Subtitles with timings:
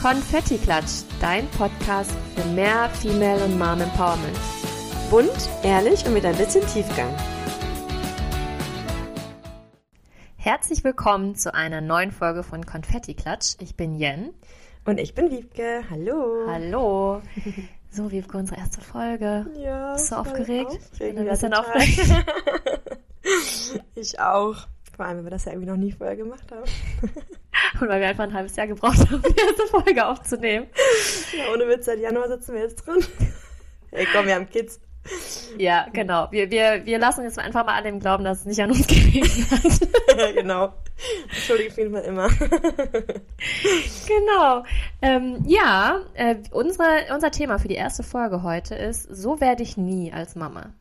[0.00, 4.38] Konfetti Klatsch, dein Podcast für mehr Female und Mom Empowerment.
[5.10, 7.14] Bunt, ehrlich und mit ein bisschen Tiefgang.
[10.38, 13.56] Herzlich willkommen zu einer neuen Folge von Konfetti Klatsch.
[13.60, 14.32] Ich bin Jen.
[14.86, 15.84] Und ich bin Wiebke.
[15.90, 16.46] Hallo.
[16.48, 17.20] Hallo.
[17.92, 19.46] So, Wiebke, unsere erste Folge.
[19.58, 19.94] Ja.
[19.94, 20.78] Bist du aufgeregt?
[20.92, 21.66] Ich bin ein bisschen total.
[21.66, 22.24] aufgeregt.
[23.96, 24.66] ich auch.
[24.96, 26.70] Vor allem, weil wir das ja irgendwie noch nie vorher gemacht haben.
[27.80, 30.66] Und weil wir einfach ein halbes Jahr gebraucht haben, die erste Folge aufzunehmen.
[31.36, 33.04] Ja, ohne Witz, seit Januar sitzen wir jetzt drin.
[33.90, 34.80] Ey, komm, wir haben Kids.
[35.56, 36.28] Ja, genau.
[36.30, 38.86] Wir, wir, wir lassen jetzt einfach mal an dem glauben, dass es nicht an uns
[38.86, 40.34] gelegen hat.
[40.34, 40.74] genau.
[41.30, 42.28] Entschuldige mich mal immer.
[44.06, 44.64] Genau.
[45.00, 49.78] Ähm, ja, äh, unsere, unser Thema für die erste Folge heute ist, so werde ich
[49.78, 50.74] nie als Mama.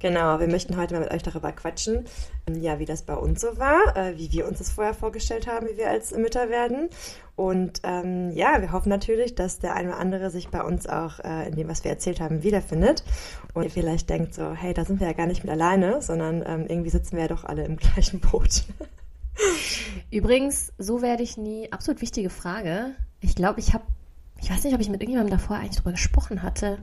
[0.00, 2.04] Genau, wir möchten heute mal mit euch darüber quatschen,
[2.48, 5.66] ja, wie das bei uns so war, äh, wie wir uns das vorher vorgestellt haben,
[5.66, 6.88] wie wir als Mütter werden.
[7.34, 11.18] Und ähm, ja, wir hoffen natürlich, dass der eine oder andere sich bei uns auch
[11.20, 13.02] äh, in dem, was wir erzählt haben, wiederfindet.
[13.54, 16.44] Und ihr vielleicht denkt so, hey, da sind wir ja gar nicht mit alleine, sondern
[16.46, 18.64] ähm, irgendwie sitzen wir ja doch alle im gleichen Boot.
[20.12, 22.94] Übrigens, so werde ich nie, absolut wichtige Frage.
[23.20, 23.84] Ich glaube, ich habe,
[24.40, 26.78] ich weiß nicht, ob ich mit irgendjemandem davor eigentlich drüber gesprochen hatte.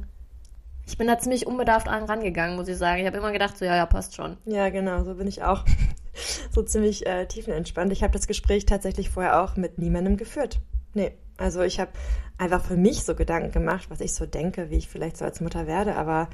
[0.87, 3.01] Ich bin da ziemlich unbedarft an rangegangen, muss ich sagen.
[3.01, 4.37] Ich habe immer gedacht, so, ja, ja, passt schon.
[4.45, 5.65] Ja, genau, so bin ich auch.
[6.51, 7.91] so ziemlich äh, tiefenentspannt.
[7.91, 10.59] Ich habe das Gespräch tatsächlich vorher auch mit niemandem geführt.
[10.93, 11.91] Nee, also ich habe
[12.37, 15.41] einfach für mich so Gedanken gemacht, was ich so denke, wie ich vielleicht so als
[15.41, 16.29] Mutter werde, aber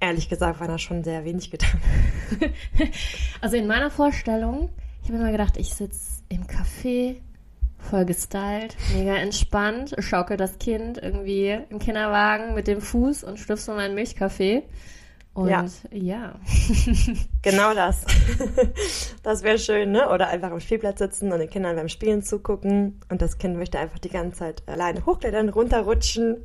[0.00, 1.80] ehrlich gesagt waren da schon sehr wenig Gedanken.
[3.40, 4.70] Also in meiner Vorstellung,
[5.02, 7.16] ich habe immer gedacht, ich sitze im Café,
[7.88, 13.64] voll gestylt, mega entspannt, schaukel das Kind irgendwie im Kinderwagen mit dem Fuß und schlüpfe
[13.64, 14.62] so meinen Milchkaffee.
[15.32, 15.64] Und Ja.
[15.92, 16.34] ja.
[17.42, 18.04] Genau das.
[19.22, 20.08] Das wäre schön, ne?
[20.08, 23.78] Oder einfach am Spielplatz sitzen und den Kindern beim Spielen zugucken und das Kind möchte
[23.78, 26.38] einfach die ganze Zeit alleine hochklettern, runterrutschen.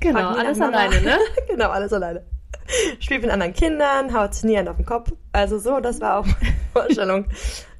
[0.00, 1.18] Genau, alles alleine, ne?
[1.48, 2.24] genau, alles alleine.
[3.00, 5.12] Spielt mit anderen Kindern, haut sich nie einen auf den Kopf.
[5.32, 7.26] Also so, das war auch meine Vorstellung.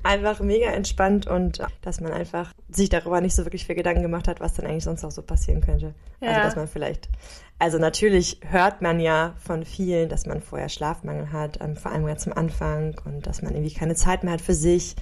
[0.03, 4.29] Einfach mega entspannt und dass man einfach sich darüber nicht so wirklich viel Gedanken gemacht
[4.29, 5.95] hat, was dann eigentlich sonst noch so passieren könnte.
[6.23, 6.43] Also Ja.
[6.43, 7.11] dass man vielleicht,
[7.59, 12.07] also natürlich hört man ja von vielen, dass man vorher Schlafmangel hat, ähm, vor allem
[12.07, 14.97] ganz am Anfang und dass man irgendwie keine Zeit mehr hat für sich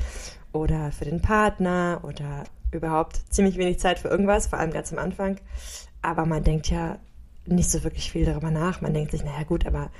[0.52, 2.42] oder für den Partner oder
[2.72, 5.36] überhaupt ziemlich wenig Zeit für irgendwas, vor allem ganz am Anfang.
[6.02, 6.98] Aber man denkt ja
[7.48, 8.80] nicht so wirklich viel darüber nach.
[8.80, 9.90] Man denkt sich, naja gut, aber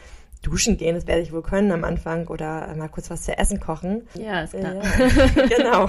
[0.42, 3.60] duschen gehen, das werde ich wohl können am Anfang oder mal kurz was zu essen
[3.60, 4.06] kochen.
[4.14, 4.74] Ja, ist klar.
[4.74, 5.88] Ja, genau.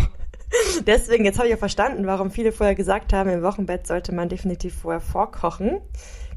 [0.88, 4.30] Deswegen, jetzt habe ich ja verstanden, warum viele vorher gesagt haben, im Wochenbett sollte man
[4.30, 5.80] definitiv vorher vorkochen.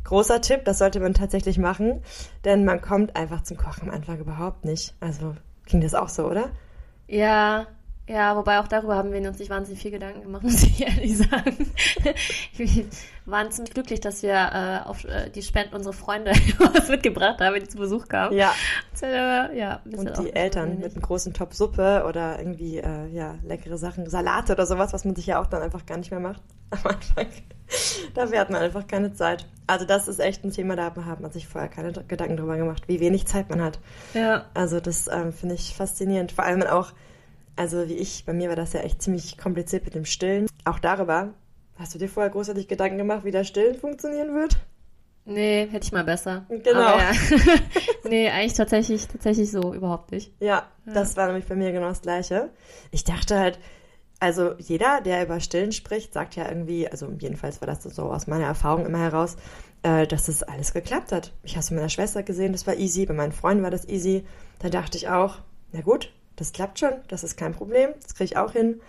[0.05, 2.03] Großer Tipp, das sollte man tatsächlich machen,
[2.45, 4.95] denn man kommt einfach zum Kochen am Anfang überhaupt nicht.
[5.01, 5.35] Also
[5.67, 6.51] ging das auch so, oder?
[7.07, 7.69] Ja,
[8.09, 11.19] ja, wobei auch darüber haben wir uns nicht wahnsinnig viel Gedanken gemacht, muss ich ehrlich
[11.19, 11.71] sagen.
[12.57, 12.85] Wir
[13.25, 17.61] waren ziemlich glücklich, dass wir äh, auf äh, die Spenden unserer Freunde was mitgebracht haben,
[17.61, 18.37] die zu Besuch kamen.
[18.37, 18.53] Ja.
[18.91, 23.37] Das, äh, ja Und die Eltern mit einem großen Topf Suppe oder irgendwie äh, ja
[23.45, 26.21] leckere Sachen, Salate oder sowas, was man sich ja auch dann einfach gar nicht mehr
[26.21, 27.27] macht am Anfang.
[28.15, 29.47] Dafür hat man einfach keine Zeit.
[29.67, 32.83] Also das ist echt ein Thema, da hat man sich vorher keine Gedanken drüber gemacht,
[32.89, 33.79] wie wenig Zeit man hat.
[34.15, 36.33] Ja, Also das ähm, finde ich faszinierend.
[36.33, 36.93] Vor allem auch,
[37.57, 40.47] also wie ich, bei mir war das ja echt ziemlich kompliziert mit dem Stillen.
[40.65, 41.35] Auch darüber,
[41.79, 44.57] hast du dir vorher großartig Gedanken gemacht, wie das Stillen funktionieren wird?
[45.25, 46.47] nee, hätte ich mal besser.
[46.49, 46.99] Genau.
[46.99, 47.13] Ja.
[48.09, 50.33] nee, eigentlich tatsächlich, tatsächlich so überhaupt nicht.
[50.41, 50.93] Ja, Ja.
[50.95, 52.51] das war nämlich bei mir genau das Gleiche.
[52.91, 53.61] Ich dachte halt,
[54.19, 58.27] also jeder, der über Stillen spricht, sagt ja irgendwie, also jedenfalls war das so aus
[58.27, 59.37] meiner Erfahrung immer heraus,
[59.85, 61.33] äh, dass das alles geklappt hat.
[61.45, 63.89] Ich habe es bei meiner Schwester gesehen, das war easy, bei meinen Freunden war das
[63.89, 64.25] easy.
[64.59, 65.37] Da dachte ich auch,
[65.71, 66.13] na gut,
[66.43, 68.81] das klappt schon, das ist kein Problem, das kriege ich auch hin.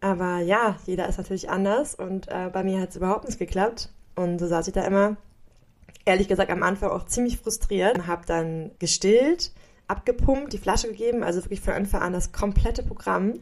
[0.00, 3.90] Aber ja, jeder ist natürlich anders und äh, bei mir hat es überhaupt nicht geklappt.
[4.16, 5.16] Und so saß ich da immer,
[6.04, 8.06] ehrlich gesagt am Anfang auch ziemlich frustriert.
[8.06, 9.52] Habe dann gestillt,
[9.86, 13.34] abgepumpt, die Flasche gegeben, also wirklich von Anfang an das komplette Programm.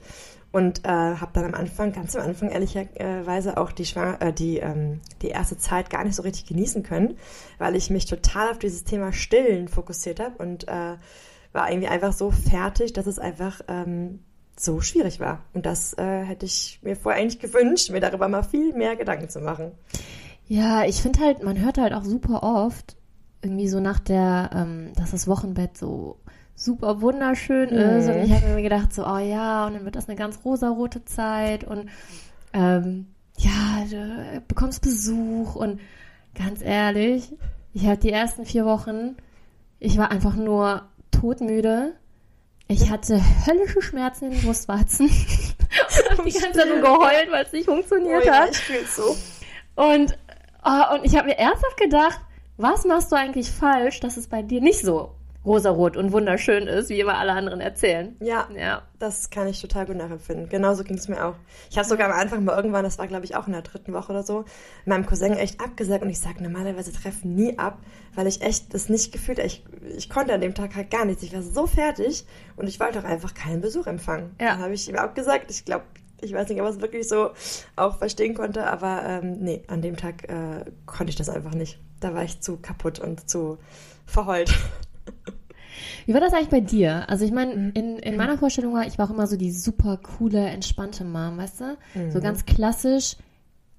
[0.51, 4.59] Und äh, habe dann am Anfang, ganz am Anfang ehrlicherweise auch die, Schwang äh, die,
[4.59, 7.19] ähm, die erste Zeit gar nicht so richtig genießen können,
[7.59, 10.97] weil ich mich total auf dieses Thema Stillen fokussiert habe und äh,
[11.59, 14.21] war irgendwie einfach so fertig, dass es einfach ähm,
[14.57, 15.41] so schwierig war.
[15.55, 19.29] Und das äh, hätte ich mir vorher eigentlich gewünscht, mir darüber mal viel mehr Gedanken
[19.29, 19.73] zu machen.
[20.47, 22.97] Ja, ich finde halt, man hört halt auch super oft,
[23.43, 26.21] irgendwie so nach der, ähm, dass das Wochenbett so
[26.55, 28.07] super wunderschön ist.
[28.07, 28.15] Mhm.
[28.15, 31.05] Und ich habe mir gedacht, so, oh ja, und dann wird das eine ganz rosarote
[31.05, 31.89] Zeit und
[32.53, 33.07] ähm,
[33.37, 35.81] ja, du bekommst Besuch und
[36.37, 37.33] ganz ehrlich,
[37.75, 39.17] ich hatte die ersten vier Wochen,
[39.81, 41.95] ich war einfach nur todmüde.
[42.69, 45.07] Ich hatte höllische Schmerzen in den Brustwarzen.
[45.09, 48.51] und hab die ganze Zeit nur geheult, weil es nicht funktioniert Oh ja, hat.
[48.51, 49.17] ich fühl's so.
[49.75, 50.19] Und,
[50.65, 52.21] oh, und ich habe mir ernsthaft gedacht,
[52.57, 55.15] was machst du eigentlich falsch, dass es bei dir nicht so
[55.49, 58.15] rosarot und wunderschön ist, wie immer alle anderen erzählen.
[58.21, 58.83] Ja, Ja.
[58.99, 60.49] das kann ich total gut nachempfinden.
[60.49, 61.35] Genauso ging es mir auch.
[61.71, 63.93] Ich habe sogar am Anfang mal irgendwann, das war glaube ich auch in der dritten
[63.93, 64.45] Woche oder so,
[64.85, 67.79] meinem Cousin echt abgesagt und ich sage normalerweise treffen nie ab,
[68.15, 69.65] weil ich echt das nicht gefühlt ich,
[69.97, 71.23] ich konnte an dem Tag halt gar nichts.
[71.23, 74.37] Ich war so fertig und ich wollte auch einfach keinen Besuch empfangen.
[74.41, 74.49] Ja.
[74.51, 75.51] Dann habe ich ihm abgesagt.
[75.51, 75.85] Ich glaube,
[76.21, 77.31] ich weiß nicht, ob er es wirklich so
[77.77, 81.79] auch verstehen konnte, aber ähm, nee, an dem Tag äh, konnte ich das einfach nicht.
[82.01, 83.59] Da war ich zu kaputt und zu
[84.05, 84.53] verheult.
[86.07, 87.09] Wie war das eigentlich bei dir?
[87.09, 89.99] Also ich meine, in, in meiner Vorstellung war, ich war auch immer so die super
[89.99, 91.77] coole, entspannte Mom, weißt du?
[92.11, 93.17] So ganz klassisch,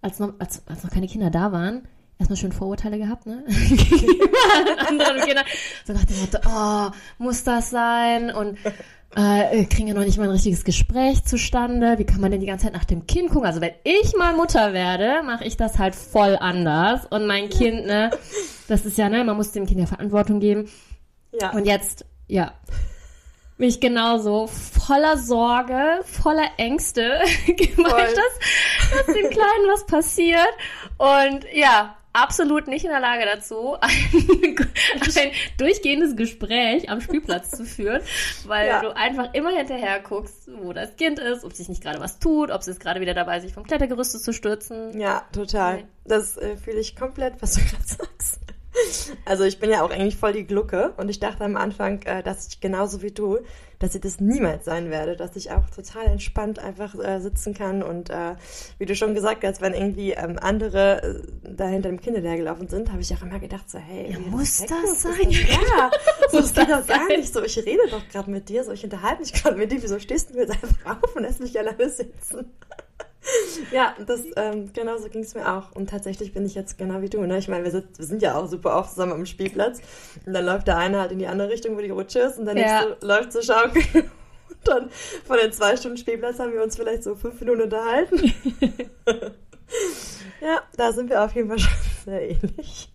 [0.01, 1.87] als noch, als, als noch keine Kinder da waren,
[2.19, 3.43] erstmal schön Vorurteile gehabt, ne?
[3.47, 5.45] Gegenüber anderen Kindern.
[5.85, 8.31] So nach dem Motto, oh, muss das sein?
[8.31, 8.57] Und
[9.15, 11.97] äh, kriegen ja noch nicht mal ein richtiges Gespräch zustande.
[11.97, 13.47] Wie kann man denn die ganze Zeit nach dem Kind gucken?
[13.47, 17.07] Also wenn ich mal Mutter werde, mache ich das halt voll anders.
[17.09, 18.11] Und mein Kind, ne,
[18.67, 20.69] das ist ja, ne, man muss dem Kind ja Verantwortung geben.
[21.31, 21.51] Ja.
[21.51, 22.53] Und jetzt, ja,
[23.57, 30.47] mich genauso voller Sorge, voller Ängste gemeint, dass, dass dem Kleinen was passiert.
[30.97, 33.91] Und ja, absolut nicht in der Lage dazu, ein,
[35.15, 38.01] ein durchgehendes Gespräch am Spielplatz zu führen,
[38.45, 38.81] weil Ja.
[38.81, 42.51] du einfach immer hinterher guckst, wo das Kind ist, ob sich nicht gerade was tut,
[42.51, 44.97] ob es ist gerade wieder dabei ist, sich vom Klettergerüst zu stürzen.
[44.99, 45.77] Ja, total.
[45.77, 45.85] Nee.
[46.05, 48.39] Das äh, fühle ich komplett, was du gerade sagst.
[49.25, 52.24] Also ich bin ja auch eigentlich voll die Glucke und ich dachte am Anfang, äh,
[52.24, 53.39] dass ich genauso wie du,
[53.80, 57.81] dass ich das niemals sein werde, dass ich auch total entspannt einfach äh, sitzen kann
[57.81, 58.36] und äh,
[58.77, 62.92] wie du schon gesagt hast, wenn irgendwie ähm, andere da hinter dem Kind hinterhergelaufen sind,
[62.92, 65.30] habe ich auch immer gedacht so, hey, Ja, muss das ist sein?
[65.30, 65.92] Ja,
[66.30, 67.44] so, Muss das geht das doch gar nicht so.
[67.44, 69.81] Ich rede doch gerade mit dir, so ich unterhalte mich gerade mit dir.
[69.81, 72.51] Wieso stehst du mir jetzt einfach auf und lässt mich alleine sitzen?
[73.71, 75.71] Ja, das ähm, genau so ging es mir auch.
[75.75, 77.21] Und tatsächlich bin ich jetzt genau wie du.
[77.21, 77.38] Ne?
[77.38, 79.81] Ich meine, wir, sind- wir sind ja auch super oft zusammen am Spielplatz.
[80.25, 82.45] Und dann läuft der eine halt in die andere Richtung, wo die Rutsche ist, und
[82.45, 82.81] der Ja.
[82.86, 83.81] nächste läuft zur Schaukel.
[84.50, 84.89] Und dann
[85.25, 88.33] von den zwei Stunden Spielplatz haben wir uns vielleicht so fünf Minuten unterhalten.
[90.42, 91.74] ja, da sind wir auf jeden Fall schon
[92.06, 92.89] sehr ähnlich.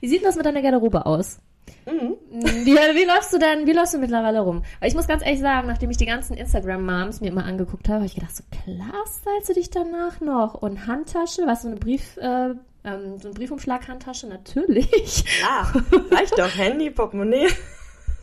[0.00, 1.38] Wie sieht das mit deiner Garderobe aus?
[1.86, 2.15] Mhm.
[2.28, 4.64] Wie, wie läufst du denn, wie läufst du mittlerweile rum?
[4.80, 7.98] Weil ich muss ganz ehrlich sagen, nachdem ich die ganzen Instagram-Moms mir immer angeguckt habe,
[7.98, 10.54] habe ich gedacht, so klar stylst du dich danach noch.
[10.54, 12.50] Und Handtasche, was so eine Brief, äh,
[12.84, 15.24] ähm, so eine Briefumschlag-Handtasche, natürlich.
[15.40, 15.72] Ja,
[16.10, 16.56] reicht doch.
[16.56, 17.48] Handy, Portemonnaie,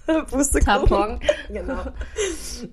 [0.29, 1.19] Pustekuchen.
[1.49, 1.83] Genau.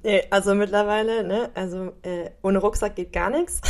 [0.03, 3.61] Nee, also mittlerweile, ne, also äh, ohne Rucksack geht gar nichts.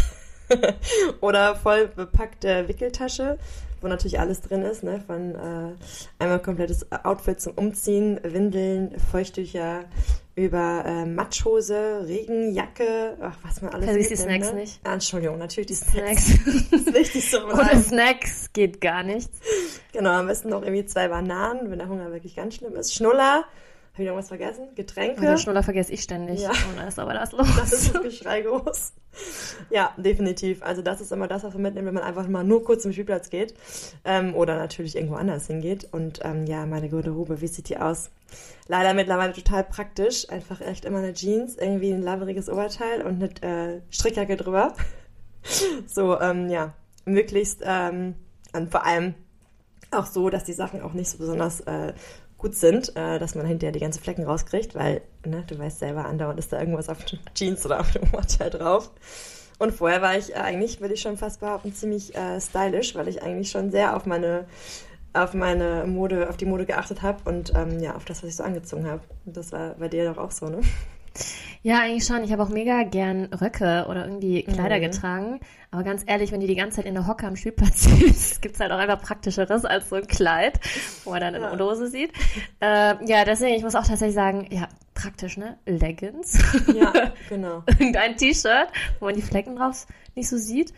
[1.21, 3.39] Oder voll bepackte Wickeltasche,
[3.81, 5.75] wo natürlich alles drin ist, ne, von äh,
[6.19, 9.85] einmal komplettes Outfit zum Umziehen, Windeln, Feuchttücher,
[10.37, 14.61] über äh, Matschhose, Regenjacke, ach, was man alles Vergiss die mitnimmt, Snacks ne?
[14.61, 14.81] nicht.
[14.85, 16.27] Ah, Entschuldigung, natürlich die Snacks.
[16.27, 16.69] Snacks.
[16.71, 19.39] Das ist wichtig so Ohne Snacks geht gar nichts.
[19.93, 22.95] Genau, am besten noch irgendwie zwei Bananen, wenn der Hunger wirklich ganz schlimm ist.
[22.95, 23.45] Schnuller,
[24.01, 24.75] habe ich noch was vergessen?
[24.75, 25.21] Getränke.
[25.21, 26.41] Den Schnuller vergesse ich ständig.
[26.41, 26.51] Ja.
[26.51, 27.47] Und da ist aber das los.
[27.57, 28.93] Das ist das Geschrei groß.
[29.69, 30.63] Ja, definitiv.
[30.63, 32.93] Also das ist immer das, was man mitnimmt, wenn man einfach mal nur kurz zum
[32.93, 33.55] Spielplatz geht.
[34.05, 35.89] Ähm, oder natürlich irgendwo anders hingeht.
[35.93, 38.11] Und ähm, ja, meine Garderobe, wie sieht die aus?
[38.69, 40.29] Leider mittlerweile total praktisch.
[40.31, 44.75] Einfach echt immer eine Jeans, irgendwie ein laveriges Oberteil und eine äh, Strickjacke drüber.
[45.87, 46.75] So, ähm, ja,
[47.07, 48.15] möglichst ähm,
[48.53, 49.15] und vor allem
[49.91, 51.95] auch so, dass die Sachen auch nicht so besonders äh,
[52.41, 56.07] gut sind, äh, dass man hinterher die ganzen Flecken rauskriegt, weil, ne, du weißt selber,
[56.07, 58.91] andauernd ist da irgendwas auf den Jeans oder auf dem Oberteil drauf.
[59.59, 63.09] Und vorher war ich äh, eigentlich, würde ich schon fast behaupten, ziemlich äh, stylisch, weil
[63.09, 64.47] ich eigentlich schon sehr auf meine
[65.13, 68.37] auf meine Mode, auf die Mode geachtet habe und ähm, ja, auf das, was ich
[68.37, 69.01] so angezogen habe.
[69.25, 70.61] Das war bei dir doch auch so, ne?
[71.63, 72.25] Ja, eigentlich schon.
[72.25, 74.81] Ich habe auch mega gern Röcke oder irgendwie Kleider Mhm.
[74.83, 75.41] getragen.
[75.71, 78.61] Aber ganz ehrlich, wenn die die ganze Zeit in der Hocke am Spielplatz sitzt, gibt's
[78.61, 80.59] halt auch einfach praktischeres als so ein Kleid,
[81.05, 81.51] wo man dann eine Ja.
[81.53, 82.13] Unterhose sieht.
[82.61, 85.59] Äh, ja, deswegen, ich muss auch tatsächlich sagen, ja, praktisch, ne?
[85.67, 86.39] Leggings.
[86.75, 86.93] Ja,
[87.29, 87.63] genau.
[87.67, 90.73] Irgendein T-Shirt, wo man die Flecken drauf nicht so sieht.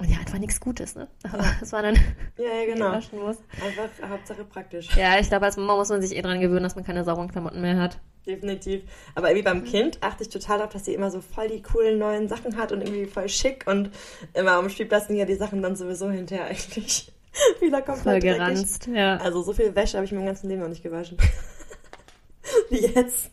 [0.00, 1.08] Und ja, einfach nichts Gutes, ne?
[1.24, 1.94] Aber das war dann,
[2.36, 2.92] Ja, ja, genau.
[2.92, 3.36] waschen muss.
[3.64, 4.88] Einfach Hauptsache praktisch.
[4.96, 7.30] Ja, ich glaube, als Mama muss man sich eh dran gewöhnen, dass man keine sauberen
[7.30, 7.98] Klamotten mehr hat.
[8.28, 8.82] Definitiv.
[9.14, 11.98] Aber irgendwie beim Kind achte ich total darauf, dass sie immer so voll die coolen
[11.98, 13.90] neuen Sachen hat und irgendwie voll schick und
[14.34, 17.10] immer am Spielplatz sind ja die Sachen dann sowieso hinterher eigentlich
[17.60, 18.38] wieder komplett Voll dreckig.
[18.38, 19.16] geranzt, ja.
[19.16, 21.16] Also so viel Wäsche habe ich mir im ganzen Leben noch nicht gewaschen.
[22.70, 23.30] Wie jetzt.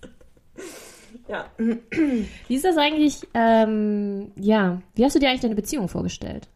[1.27, 1.51] Ja.
[1.57, 6.47] Wie ist das eigentlich, ähm, ja, wie hast du dir eigentlich deine Beziehung vorgestellt?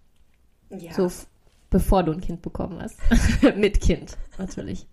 [0.70, 0.94] ja.
[0.94, 1.12] So,
[1.70, 2.98] bevor du ein Kind bekommen hast.
[3.58, 4.86] Mit Kind, natürlich.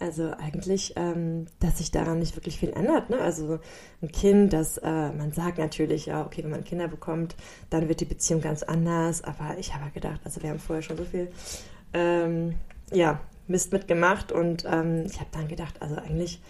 [0.00, 3.10] Also eigentlich, ähm, dass sich daran nicht wirklich viel ändert.
[3.10, 3.20] Ne?
[3.20, 3.58] Also
[4.00, 7.34] ein Kind, das, äh, man sagt natürlich, ja, okay, wenn man Kinder bekommt,
[7.68, 9.24] dann wird die Beziehung ganz anders.
[9.24, 11.32] Aber ich habe gedacht, also wir haben vorher schon so viel,
[11.94, 12.54] ähm,
[12.92, 16.40] ja, Mist mitgemacht und ähm, ich habe dann gedacht, also eigentlich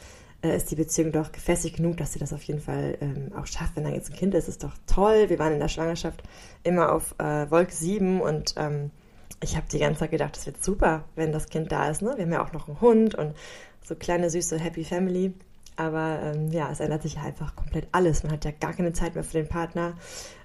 [0.43, 3.47] äh, ist die Beziehung doch gefestigt genug, dass sie das auf jeden Fall ähm, auch
[3.47, 3.77] schafft.
[3.77, 5.29] Wenn dann jetzt ein Kind ist, ist doch toll.
[5.29, 6.23] Wir waren in der Schwangerschaft
[6.65, 8.91] immer auf äh, Wolke 7 und ähm,
[9.41, 12.03] ich habe die ganze Zeit gedacht, das wird super, wenn das Kind da ist.
[12.03, 12.13] Ne?
[12.17, 13.35] Wir haben ja auch noch einen Hund und
[13.85, 15.33] so kleine, süße, happy Family.
[15.77, 18.25] Aber ähm, ja, es ändert sich ja einfach komplett alles.
[18.25, 19.95] Man hat ja gar keine Zeit mehr für den Partner,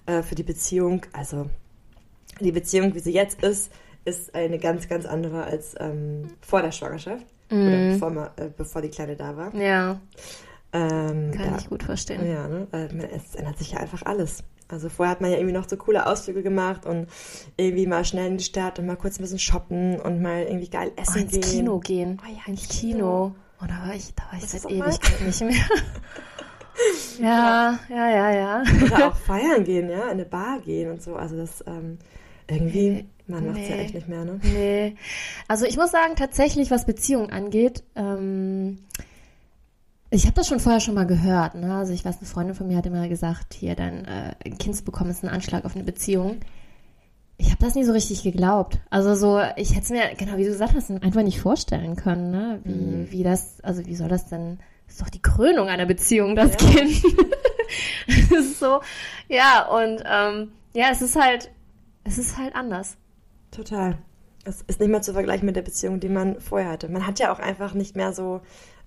[0.05, 1.01] äh, für die Beziehung.
[1.11, 1.49] Also
[2.39, 3.71] die Beziehung, wie sie jetzt ist,
[4.05, 7.25] ist eine ganz, ganz andere als ähm, vor der Schwangerschaft.
[7.49, 7.67] Mhm.
[7.67, 9.55] Oder bevor, man, äh, bevor die Kleine da war.
[9.55, 9.99] Ja,
[10.71, 12.27] Ähm, kann da, ich gut verstehen.
[12.27, 12.67] ja, ne?
[13.11, 14.43] Es ändert sich ja einfach alles.
[14.73, 17.07] Also vorher hat man ja irgendwie noch so coole Ausflüge gemacht und
[17.57, 20.69] irgendwie mal schnell in die Stadt und mal kurz ein bisschen shoppen und mal irgendwie
[20.69, 21.41] geil Oh, essen ins gehen.
[21.41, 22.21] Kino gehen.
[22.23, 23.35] Oh ja, ins Kino.
[23.61, 24.69] Oh, da war ich, da war ich seit?
[24.69, 25.65] Ewigkeit nicht mehr.
[27.19, 28.63] ja, ja, ja, ja.
[28.83, 31.15] Oder auch feiern gehen, ja, in eine Bar gehen und so.
[31.15, 31.99] Also das ähm,
[32.47, 33.81] irgendwie, Nee, man macht es ja nee.
[33.83, 34.39] echt nicht mehr, ne?
[34.43, 34.95] Nee.
[35.47, 38.79] Also ich muss sagen, tatsächlich, was Beziehungen angeht, ähm,
[40.13, 41.55] ich habe das schon vorher schon mal gehört.
[41.55, 41.75] Ne?
[41.75, 44.83] Also ich weiß, eine Freundin von mir hat immer gesagt, hier, dein äh, Kind zu
[44.83, 46.37] bekommen ist ein Anschlag auf eine Beziehung.
[47.37, 48.79] Ich habe das nie so richtig geglaubt.
[48.91, 52.29] Also so, ich hätte es mir, genau wie du gesagt hast, einfach nicht vorstellen können,
[52.31, 52.59] ne?
[52.63, 53.11] Wie, Mhm.
[53.11, 56.51] wie das, also wie soll das denn, das ist doch die Krönung einer Beziehung, das
[56.51, 56.57] Ja.
[56.57, 57.03] Kind.
[58.29, 58.81] das ist so,
[59.29, 61.49] ja, und ähm, ja, es ist halt,
[62.03, 62.97] es ist halt anders.
[63.51, 63.97] Total.
[64.45, 66.87] Es ist nicht mehr zu vergleichen mit der Beziehung, die man vorher hatte.
[66.89, 68.41] Man hat ja auch einfach nicht mehr so,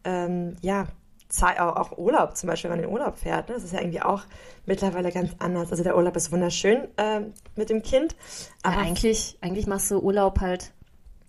[0.04, 0.86] ähm, ja,
[1.28, 3.48] Zeit, auch, Urlaub zum Beispiel, wenn man in den Urlaub fährt.
[3.48, 3.54] Ne?
[3.54, 4.22] Das ist ja irgendwie auch
[4.64, 5.70] mittlerweile ganz anders.
[5.70, 8.14] Also der Urlaub ist wunderschön ähm, mit dem Kind.
[8.64, 10.72] Ja, Aber eigentlich, eigentlich machst du Urlaub halt,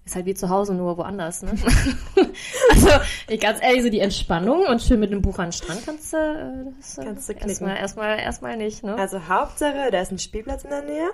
[0.05, 1.51] ist halt wie zu Hause, nur woanders, ne?
[2.71, 2.89] also,
[3.27, 6.13] ich ganz ehrlich, so die Entspannung und schön mit dem Buch an den Strand kannst
[6.13, 7.49] du, äh, das, äh, Kannst du knicken.
[7.49, 8.95] erstmal, erstmal, erstmal nicht, ne?
[8.95, 11.09] Also Hauptsache, da ist ein Spielplatz in der Nähe.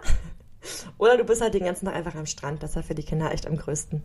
[0.98, 2.63] Oder du bist halt den ganzen Tag einfach am Strand.
[2.63, 4.03] Das ist ja für die Kinder echt am größten.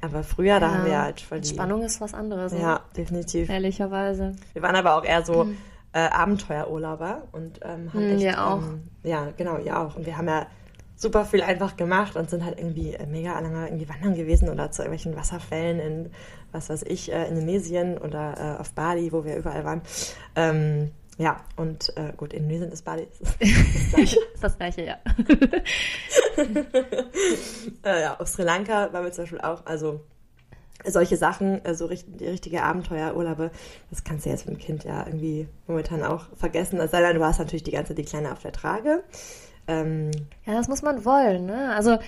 [0.00, 1.48] Aber früher, da Ja, haben wir halt voll die...
[1.48, 2.60] Entspannung ist was anderes, ne?
[2.60, 3.48] Ja, definitiv.
[3.48, 4.34] Ehrlicherweise.
[4.52, 5.46] Wir waren aber auch eher so
[5.92, 8.20] äh, Abenteuerurlauber und ähm, haben Mhm, echt...
[8.22, 8.62] wir auch.
[8.62, 9.96] Ähm, ja, genau, ihr auch.
[9.96, 10.46] Und wir haben ja
[10.96, 14.70] super viel einfach gemacht und sind halt irgendwie äh, mega lange irgendwie wandern gewesen oder
[14.70, 16.10] zu irgendwelchen Wasserfällen in,
[16.52, 19.82] was weiß ich, äh, Indonesien oder äh, auf Bali, wo wir überall waren.
[20.36, 23.06] Ähm, ja, und äh, gut, Indonesien ist Bali.
[23.20, 23.36] Das ist
[23.92, 24.98] das ist das gleiche, ja.
[27.84, 30.00] äh, ja, auf Sri Lanka waren wir zum Beispiel auch, also
[30.84, 33.50] solche Sachen, äh, so richt die richtige Abenteuerurlaube,
[33.90, 36.80] das kannst du jetzt mit dem Kind ja irgendwie momentan auch vergessen.
[36.80, 39.02] Es sei denn, du hast natürlich die ganze die Kleine auf der Trage.
[39.68, 40.10] Ähm,
[40.46, 41.74] Ja, das muss man wollen, ne?
[41.74, 41.98] Also,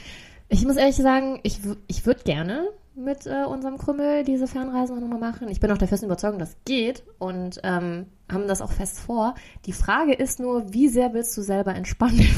[0.49, 5.01] ich muss ehrlich sagen, ich, ich würde gerne mit äh, unserem Krümmel diese Fernreisen auch
[5.01, 5.49] nochmal machen.
[5.49, 9.35] Ich bin auch der festen Überzeugung, das geht und ähm, haben das auch fest vor.
[9.67, 12.29] Die Frage ist nur, wie sehr willst du selber entspannen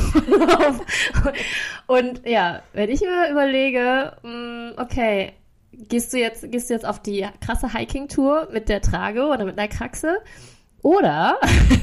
[1.87, 5.35] und ja, wenn ich mir überlege, mh, okay,
[5.73, 9.59] gehst du jetzt, gehst du jetzt auf die krasse Hiking-Tour mit der Trage oder mit
[9.59, 10.19] einer Kraxe?
[10.83, 11.41] Oder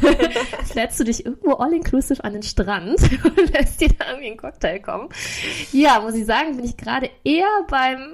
[0.72, 4.80] flätst du dich irgendwo all-inclusive an den Strand und lässt dir da irgendwie einen Cocktail
[4.80, 5.10] kommen?
[5.74, 8.14] Ja, muss ich sagen, bin ich gerade eher beim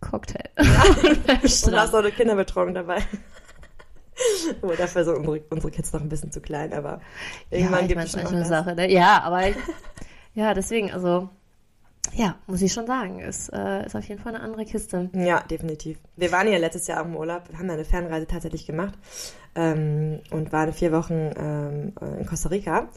[0.00, 0.48] Cocktail.
[0.56, 3.02] und beim und hast auch eine Kinderbetreuung dabei.
[4.60, 7.00] Wohl, dafür sind unsere, unsere Kids noch ein bisschen zu klein, aber
[7.50, 8.44] irgendwann ja, ich gibt es schon eine.
[8.44, 8.74] Sache.
[8.74, 8.90] Ne?
[8.90, 9.56] Ja, aber ich,
[10.34, 11.28] ja, deswegen, also
[12.14, 15.10] ja, muss ich schon sagen, ist, äh, ist auf jeden Fall eine andere Kiste.
[15.12, 15.98] Ja, definitiv.
[16.16, 18.94] Wir waren ja letztes Jahr auch im Urlaub, wir haben ja eine Fernreise tatsächlich gemacht
[19.54, 22.88] ähm, und waren vier Wochen ähm, in Costa Rica.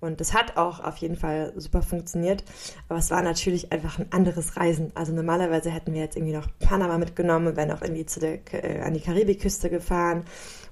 [0.00, 2.44] Und das hat auch auf jeden Fall super funktioniert.
[2.88, 4.92] Aber es war natürlich einfach ein anderes Reisen.
[4.94, 8.80] Also normalerweise hätten wir jetzt irgendwie noch Panama mitgenommen wären auch irgendwie zu der, äh,
[8.80, 10.24] an die Karibikküste gefahren.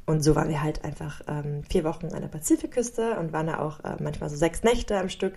[0.08, 3.58] Und so waren wir halt einfach ähm, vier Wochen an der Pazifikküste und waren da
[3.58, 5.34] auch äh, manchmal so sechs Nächte am Stück.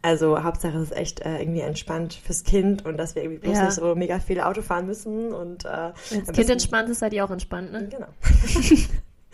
[0.00, 3.56] Also Hauptsache es ist echt äh, irgendwie entspannt fürs Kind und dass wir irgendwie bloß
[3.58, 3.64] Ja.
[3.66, 5.34] nicht so mega viel Auto fahren müssen.
[5.34, 7.88] Und, äh, Wenn das Kind entspannt ist, seid ihr auch entspannt, ne?
[7.90, 8.06] Genau.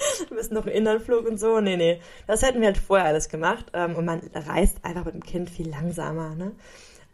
[0.31, 1.61] Ein bisschen noch einen Inlandflug und so.
[1.61, 2.01] Nee, nee.
[2.27, 3.67] Das hätten wir halt vorher alles gemacht.
[3.73, 6.53] Ähm, und man reist einfach mit dem Kind viel langsamer, ne?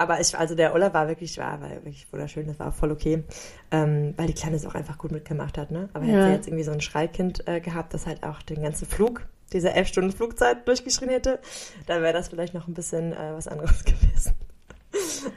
[0.01, 2.93] Aber ich, also der Urlaub war wirklich, war, war wirklich wunderschön, das war auch voll
[2.93, 3.25] okay,
[3.73, 5.89] ähm, weil die Kleine es auch einfach gut mitgemacht hat, ne?
[5.93, 6.13] Aber Ja.
[6.13, 9.27] hätte sie jetzt irgendwie so ein Schreikind äh, gehabt, das halt auch den ganzen Flug,
[9.53, 11.41] diese elf Stunden Flugzeit durchgeschrien hätte,
[11.87, 14.35] dann wäre das vielleicht noch ein bisschen äh, was anderes gewesen.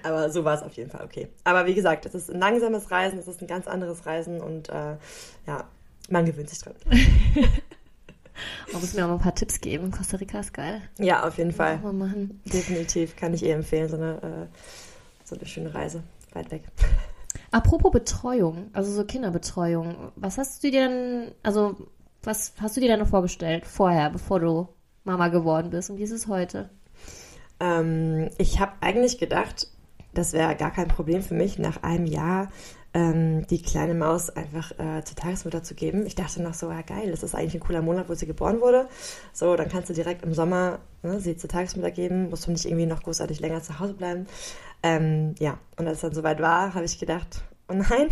[0.03, 1.27] Aber so war es auf jeden Fall okay.
[1.43, 4.69] Aber wie gesagt, es ist ein langsames Reisen, es ist ein ganz anderes Reisen und
[4.69, 4.95] äh,
[5.47, 5.65] ja,
[6.11, 6.75] man gewöhnt sich dran.
[8.71, 9.91] Man muss mir auch mal ein paar Tipps geben.
[9.91, 10.81] Costa Rica ist geil.
[10.97, 11.77] Ja, auf jeden Fall.
[11.79, 12.41] Mal machen.
[12.45, 14.15] Definitiv kann ich eh empfehlen, so eine,
[14.51, 14.57] äh,
[15.23, 16.03] so eine schöne Reise.
[16.33, 16.63] Weit weg.
[17.51, 21.75] Apropos Betreuung, also so Kinderbetreuung, was hast du dir denn, also
[22.23, 24.69] was hast du dir denn noch vorgestellt vorher, bevor du
[25.03, 26.69] Mama geworden bist und wie ist es heute?
[27.59, 29.67] Ähm, ich habe eigentlich gedacht,
[30.13, 32.49] das wäre gar kein Problem für mich, nach einem Jahr
[32.93, 36.05] ähm, die kleine Maus einfach äh, zur Tagesmutter zu geben.
[36.05, 38.61] Ich dachte noch so, ja geil, das ist eigentlich ein cooler Monat, wo sie geboren
[38.61, 38.87] wurde.
[39.33, 42.65] So, dann kannst du direkt im Sommer ne, sie zur Tagesmutter geben, musst du nicht
[42.65, 44.27] irgendwie noch großartig länger zu Hause bleiben.
[44.83, 48.09] Ähm, ja, und als es dann soweit war, habe ich gedacht, oh nein,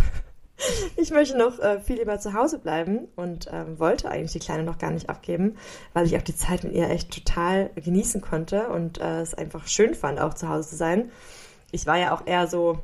[0.96, 4.64] ich möchte noch äh, viel lieber zu Hause bleiben und ähm, wollte eigentlich die Kleine
[4.64, 5.58] noch gar nicht abgeben,
[5.94, 9.68] weil ich auch die Zeit mit ihr echt total genießen konnte und äh, es einfach
[9.68, 11.12] schön fand, auch zu Hause zu sein.
[11.72, 12.80] Ich war ja auch eher so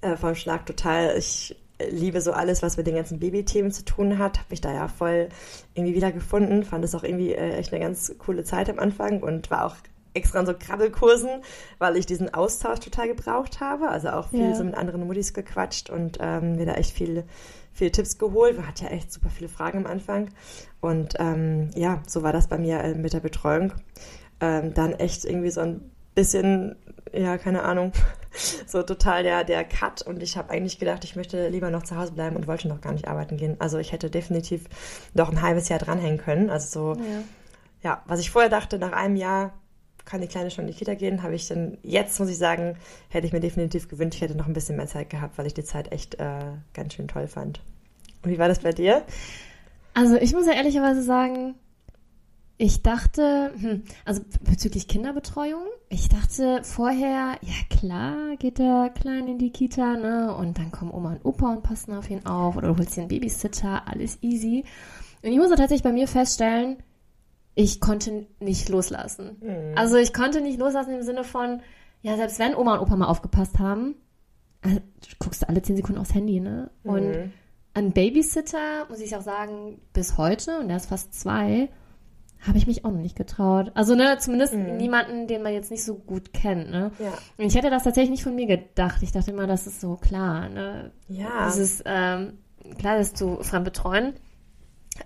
[0.00, 1.56] äh, vom Schlag total, ich
[1.90, 4.38] liebe so alles, was mit den ganzen Babythemen zu tun hat.
[4.38, 5.28] Habe mich da ja voll
[5.74, 6.64] irgendwie wiedergefunden.
[6.64, 9.76] Fand es auch irgendwie äh, echt eine ganz coole Zeit am Anfang und war auch
[10.14, 11.42] extra in so Krabbelkursen,
[11.78, 13.90] weil ich diesen Austausch total gebraucht habe.
[13.90, 14.54] Also auch viel ja.
[14.54, 17.24] so mit anderen Muttis gequatscht und ähm, mir da echt viele,
[17.74, 18.56] viele Tipps geholt.
[18.56, 20.30] Man hat ja echt super viele Fragen am Anfang.
[20.80, 23.74] Und ähm, ja, so war das bei mir äh, mit der Betreuung.
[24.40, 26.76] Ähm, dann echt irgendwie so ein bisschen,
[27.12, 27.92] ja, keine Ahnung,
[28.66, 31.96] so total der, der Cut und ich habe eigentlich gedacht, ich möchte lieber noch zu
[31.96, 33.56] Hause bleiben und wollte noch gar nicht arbeiten gehen.
[33.58, 34.64] Also ich hätte definitiv
[35.14, 36.50] noch ein halbes Jahr dranhängen können.
[36.50, 37.22] Also so, ja,
[37.82, 39.54] ja was ich vorher dachte, nach einem Jahr
[40.04, 42.76] kann die Kleine schon in die Kita gehen, habe ich dann, jetzt muss ich sagen,
[43.08, 45.54] hätte ich mir definitiv gewünscht, ich hätte noch ein bisschen mehr Zeit gehabt, weil ich
[45.54, 47.60] die Zeit echt äh, ganz schön toll fand.
[48.22, 49.02] Und wie war das bei dir?
[49.94, 51.56] Also ich muss ja ehrlicherweise sagen,
[52.58, 59.38] ich dachte, hm, also bezüglich Kinderbetreuung, ich dachte vorher, ja klar, geht der Kleine in
[59.38, 60.34] die Kita, ne?
[60.34, 63.02] Und dann kommen Oma und Opa und passen auf ihn auf oder du holst dir
[63.02, 64.64] einen Babysitter, alles easy.
[65.22, 66.78] Und ich musste tatsächlich bei mir feststellen,
[67.54, 69.36] ich konnte nicht loslassen.
[69.40, 69.76] Mhm.
[69.76, 71.60] Also ich konnte nicht loslassen im Sinne von,
[72.02, 73.96] ja, selbst wenn Oma und Opa mal aufgepasst haben,
[74.62, 74.80] also,
[75.18, 76.70] guckst du alle zehn Sekunden aufs Handy, ne?
[76.84, 77.32] Und mhm.
[77.74, 81.68] an Babysitter, muss ich auch sagen, bis heute, und der ist fast zwei,
[82.46, 83.72] habe ich mich auch noch nicht getraut.
[83.74, 84.76] Also, ne, zumindest mhm.
[84.76, 86.92] niemanden, den man jetzt nicht so gut kennt, ne?
[86.98, 87.12] Ja.
[87.36, 89.02] Und ich hätte das tatsächlich nicht von mir gedacht.
[89.02, 90.92] Ich dachte immer, das ist so klar, ne?
[91.08, 91.44] Ja.
[91.44, 92.38] Das ist, ähm,
[92.78, 94.14] klar, das zu fremd betreuen.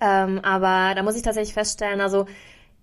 [0.00, 2.26] Ähm, aber da muss ich tatsächlich feststellen, also,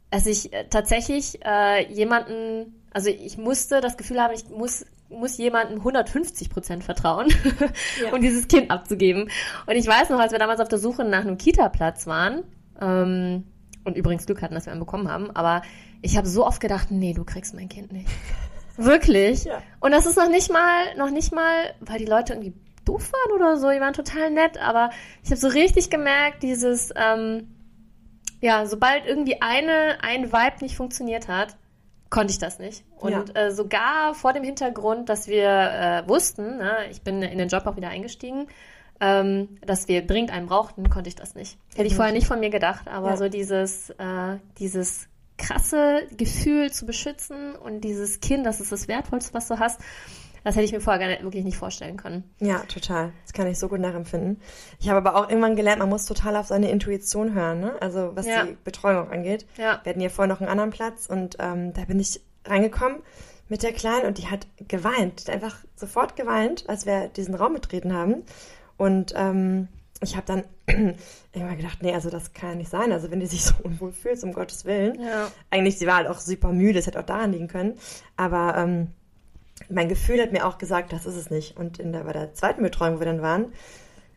[0.10, 5.38] dass ich äh, tatsächlich äh, jemanden, also ich musste das Gefühl haben, ich muss muss
[5.38, 7.28] jemandem 150 Prozent vertrauen,
[8.04, 8.14] ja.
[8.14, 9.30] um dieses Kind abzugeben.
[9.66, 12.44] Und ich weiß noch, als wir damals auf der Suche nach einem Kita-Platz waren,
[12.82, 13.46] ähm,
[13.88, 15.32] und übrigens Glück hatten, dass wir einen bekommen haben.
[15.32, 15.64] Aber
[16.02, 18.08] ich habe so oft gedacht, nee, du kriegst mein Kind nicht.
[18.78, 19.46] Wirklich.
[19.46, 19.62] Ja.
[19.80, 22.54] Und das ist noch nicht mal, noch nicht mal, weil die Leute irgendwie
[22.86, 23.72] doof waren oder so.
[23.72, 24.92] Die waren total nett, aber
[25.24, 27.56] ich habe so richtig gemerkt, dieses, ähm,
[28.40, 31.58] ja, sobald irgendwie eine, ein Vibe nicht funktioniert hat,
[32.10, 32.84] konnte ich das nicht.
[32.98, 33.24] Und ja.
[33.34, 37.66] äh, sogar vor dem Hintergrund, dass wir äh, wussten, ne, ich bin in den Job
[37.66, 38.48] auch wieder eingestiegen,
[39.00, 41.58] ähm, dass wir dringend einen brauchten, konnte ich das nicht.
[41.76, 43.18] Hätte ich vorher nicht von mir gedacht, aber ja.
[43.18, 45.08] so dieses, äh, dieses
[45.38, 49.80] krasse Gefühl zu beschützen und dieses Kind, das ist das Wertvollste, was du hast,
[50.44, 52.24] das hätte ich mir vorher gar nicht, wirklich nicht vorstellen können.
[52.40, 53.12] Ja, total.
[53.24, 54.40] Das kann ich so gut nachempfinden.
[54.80, 57.76] Ich habe aber auch irgendwann gelernt, man muss total auf seine Intuition hören, ne?
[57.82, 58.46] Also was ja.
[58.46, 59.46] die Betreuung angeht.
[59.58, 59.82] Ja.
[59.84, 63.00] Wir hatten hier vorher noch einen anderen Platz und ähm, da bin ich reingekommen
[63.50, 67.36] mit der Kleinen und die hat geweint, die hat einfach sofort geweint, als wir diesen
[67.36, 68.24] Raum betreten haben.
[68.78, 69.68] Und ähm,
[70.02, 70.44] ich habe dann
[71.34, 72.92] irgendwann gedacht, nee, also das kann ja nicht sein.
[72.92, 75.02] Also wenn die sich so unwohl fühlt, um Gottes Willen.
[75.02, 75.32] Ja.
[75.50, 77.78] Eigentlich, sie war halt auch super müde, es hätte auch daran liegen können.
[78.16, 78.88] Aber ähm,
[79.70, 81.58] mein Gefühl hat mir auch gesagt, das ist es nicht.
[81.58, 83.52] Und in der, bei der zweiten Betreuung, wo wir dann waren,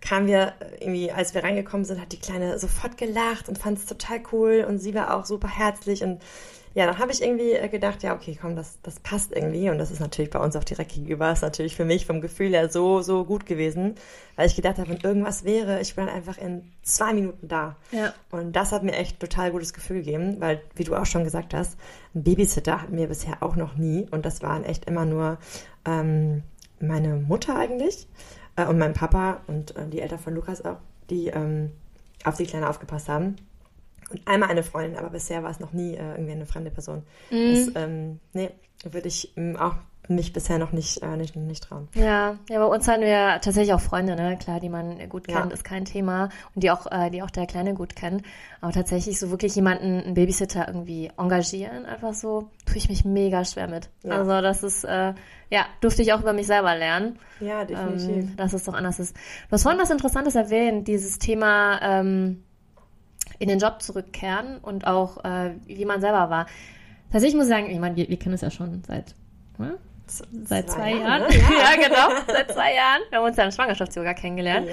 [0.01, 3.87] kamen wir irgendwie, als wir reingekommen sind, hat die Kleine sofort gelacht und fand es
[3.87, 6.23] total cool und sie war auch super herzlich und
[6.72, 9.70] ja, dann habe ich irgendwie äh, gedacht, ja, okay, komm, das, das passt irgendwie.
[9.70, 12.50] Und das ist natürlich bei uns auch direkt gegenüber, ist natürlich für mich vom Gefühl
[12.50, 13.96] her so, so gut gewesen,
[14.37, 17.76] weil ich gedacht habe, wenn irgendwas wäre, ich bin einfach in zwei Minuten da.
[17.90, 18.14] Ja.
[18.30, 21.54] Und das hat mir echt total gutes Gefühl gegeben, weil, wie du auch schon gesagt
[21.54, 21.76] hast,
[22.14, 24.06] ein Babysitter hatten wir bisher auch noch nie.
[24.12, 25.38] Und das waren echt immer nur
[25.85, 26.44] ähm,
[26.78, 28.06] meine Mutter eigentlich
[28.54, 30.78] äh, und mein Papa und äh, die Eltern von Lukas auch,
[31.11, 31.72] die ähm,
[32.24, 33.37] auf die Kleine aufgepasst haben.
[34.11, 37.03] Und einmal eine Freundin, aber bisher war es noch nie äh, irgendwie eine fremde Person.
[37.31, 37.55] Mhm.
[37.55, 38.51] Das, ähm, nee,
[38.85, 39.75] würde ich ähm, auch
[40.11, 41.89] mich bisher noch nicht, äh, nicht, nicht trauen.
[41.95, 44.37] Ja, ja, bei uns hatten wir tatsächlich auch Freunde, ne?
[44.37, 45.53] Klar, die man gut kennt, ja.
[45.53, 46.31] ist kein Thema.
[46.55, 48.23] Und die auch, äh, die auch der Kleine gut kennt.
[48.61, 53.45] Aber tatsächlich so wirklich jemanden, einen Babysitter irgendwie engagieren, einfach so, tue ich mich mega
[53.45, 53.89] schwer mit.
[54.03, 54.19] Ja.
[54.19, 55.15] Also das ist, äh,
[55.49, 57.19] ja, durfte ich auch über mich selber lernen.
[57.41, 58.25] Ja, definitiv.
[58.25, 59.15] Ähm, dass es doch anders ist.
[59.15, 62.43] Du hast vorhin was Interessantes erwähnt, dieses Thema, ähm,
[63.40, 66.46] in den Job zurückkehren und auch äh, wie man selber war.
[67.11, 69.16] Tatsächlich muss ich sagen, ich meine, wir, wir kennen es ja schon seit
[69.59, 69.76] ne?
[70.07, 71.22] Seit zwei, zwei Jahren.
[71.22, 71.37] Jahren, ne?
[71.38, 71.88] Ja.
[71.88, 73.00] genau, seit zwei Jahren.
[73.11, 74.66] Wir haben uns ja im Schwangerschaftsyoga kennengelernt.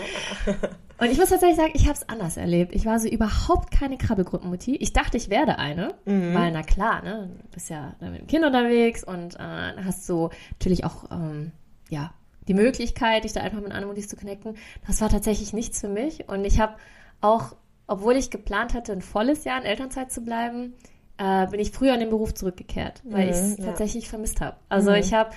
[0.46, 0.54] Ja.
[1.00, 2.74] Und ich muss tatsächlich sagen, ich habe es anders erlebt.
[2.74, 4.76] Ich war so überhaupt keine Krabbelgruppenmutti.
[4.78, 6.34] Ich dachte, ich werde eine, Mhm.
[6.34, 10.32] weil na klar, ne, du bist ja mit dem Kind unterwegs und äh, hast so
[10.54, 11.52] natürlich auch ähm,
[11.90, 12.12] ja
[12.48, 14.56] die Möglichkeit, dich da einfach mit anderen Muttis zu connecten.
[14.88, 16.74] Das war tatsächlich nichts für mich und ich habe
[17.22, 17.56] auch,
[17.88, 20.74] obwohl ich geplant hatte, ein volles Jahr in Elternzeit zu bleiben,
[21.18, 23.66] äh, bin ich früher in den Beruf zurückgekehrt, weil Mhm, ich es ja.
[23.66, 24.58] tatsächlich vermisst habe.
[24.70, 24.98] Also Mhm.
[24.98, 25.32] ich habe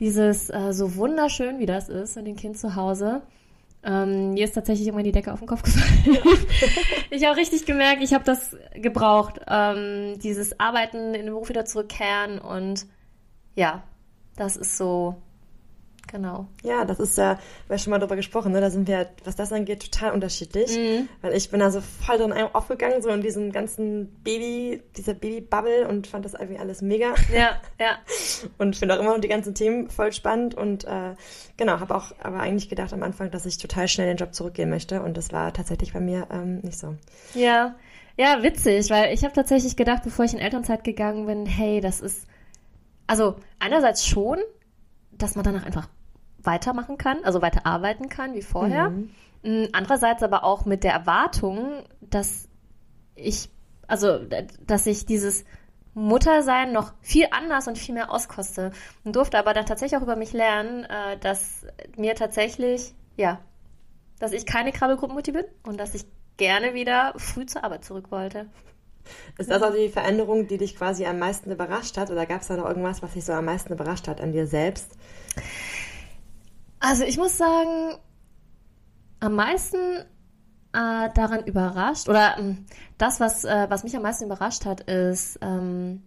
[0.00, 3.22] dieses äh, so wunderschön, wie das ist, mit dem Kind zu Hause.
[3.86, 6.38] Ähm, mir ist tatsächlich immer die Decke auf den Kopf gefallen.
[7.10, 9.40] ich habe richtig gemerkt, ich habe das gebraucht.
[9.46, 12.86] Ähm, dieses Arbeiten in den Beruf wieder zurückkehren und
[13.54, 13.82] ja,
[14.36, 15.16] das ist so,
[16.06, 16.46] genau.
[16.62, 18.60] Ja, das ist ja, wir haben schon mal drüber gesprochen, ne?
[18.60, 20.76] Da sind wir, was das angeht, total unterschiedlich.
[21.22, 25.88] Weil ich bin da so voll drin aufgegangen, so in diesem ganzen Baby, dieser Baby-Bubble
[25.88, 27.14] und fand das irgendwie alles mega.
[27.32, 27.98] Ja, ja.
[28.58, 31.14] Und finde auch immer noch die ganzen Themen voll spannend und äh,
[31.56, 34.70] genau, habe auch aber eigentlich gedacht am Anfang, dass ich total schnell den Job zurückgehen
[34.70, 36.94] möchte und das war tatsächlich bei mir ähm, nicht so.
[37.34, 37.74] Ja,
[38.16, 42.00] ja, witzig, weil ich habe tatsächlich gedacht, bevor ich in Elternzeit gegangen bin, hey, das
[42.00, 42.26] ist,
[43.06, 44.38] also einerseits schon,
[45.18, 45.88] dass man danach einfach
[46.42, 48.90] weitermachen kann, also weiter arbeiten kann wie vorher.
[49.42, 52.48] Mm, Andererseits aber auch mit der Erwartung, dass
[53.14, 53.50] ich,
[53.86, 54.18] also,
[54.66, 55.44] dass ich dieses
[55.94, 58.72] Muttersein noch viel anders und viel mehr auskoste
[59.04, 63.40] und durfte aber dann tatsächlich auch über mich lernen, äh, dass mir tatsächlich, ja,
[64.18, 66.04] dass ich keine Krabbelgruppenmutti bin und dass ich
[66.36, 68.46] gerne wieder früh zur Arbeit zurück wollte.
[69.38, 72.48] Ist das auch die Veränderung, die dich quasi am meisten überrascht hat oder gab es
[72.48, 74.92] da noch irgendwas, was dich so am meisten überrascht hat an dir selbst?
[76.80, 77.94] Also ich muss sagen,
[79.20, 79.76] am meisten
[80.74, 82.66] äh, daran überrascht, oder ähm,
[82.98, 86.02] das, was, äh, was mich am meisten überrascht hat, ist ähm,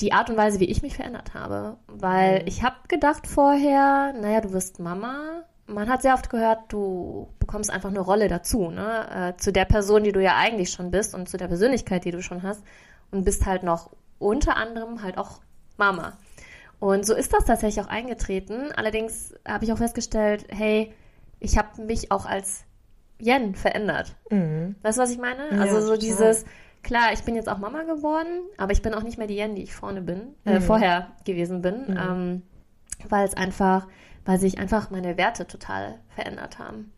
[0.00, 1.76] die Art und Weise, wie ich mich verändert habe.
[1.86, 5.44] Weil ich habe gedacht vorher, naja, du wirst Mama.
[5.66, 9.34] Man hat sehr oft gehört, du bekommst einfach eine Rolle dazu, ne?
[9.34, 12.12] Äh, zu der Person, die du ja eigentlich schon bist und zu der Persönlichkeit, die
[12.12, 12.62] du schon hast.
[13.10, 15.40] Und bist halt noch unter anderem halt auch
[15.76, 16.14] Mama.
[16.78, 18.72] Und so ist das tatsächlich auch eingetreten.
[18.76, 20.92] Allerdings habe ich auch festgestellt, hey,
[21.40, 22.64] ich habe mich auch als
[23.18, 24.14] Jen verändert.
[24.82, 25.50] Weißt du, was ich meine?
[25.50, 25.98] Ja, also so total.
[25.98, 26.44] dieses,
[26.82, 29.54] klar, ich bin jetzt auch Mama geworden, aber ich bin auch nicht mehr die Jen,
[29.54, 32.42] die ich vorne bin, äh, vorher gewesen bin, ähm,
[33.10, 33.86] weil es einfach,
[34.24, 36.92] weil sich einfach meine Werte total verändert haben.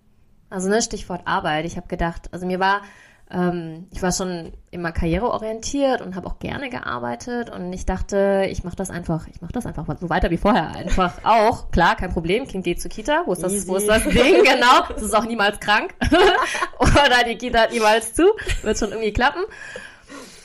[0.50, 1.66] Also ne, Stichwort Arbeit.
[1.66, 2.82] Ich habe gedacht, also mir war,
[3.30, 8.64] ähm, ich war schon immer karriereorientiert und habe auch gerne gearbeitet und ich dachte, ich
[8.64, 11.70] mache das einfach, ich mache das einfach so weiter wie vorher einfach auch.
[11.70, 14.18] Klar, kein Problem, Kind geht zur Kita, wo ist das, wo ist das Easy.
[14.18, 15.94] Ding, genau, es ist auch niemals krank
[16.78, 18.22] oder die Kita hat niemals zu,
[18.62, 19.42] wird schon irgendwie klappen.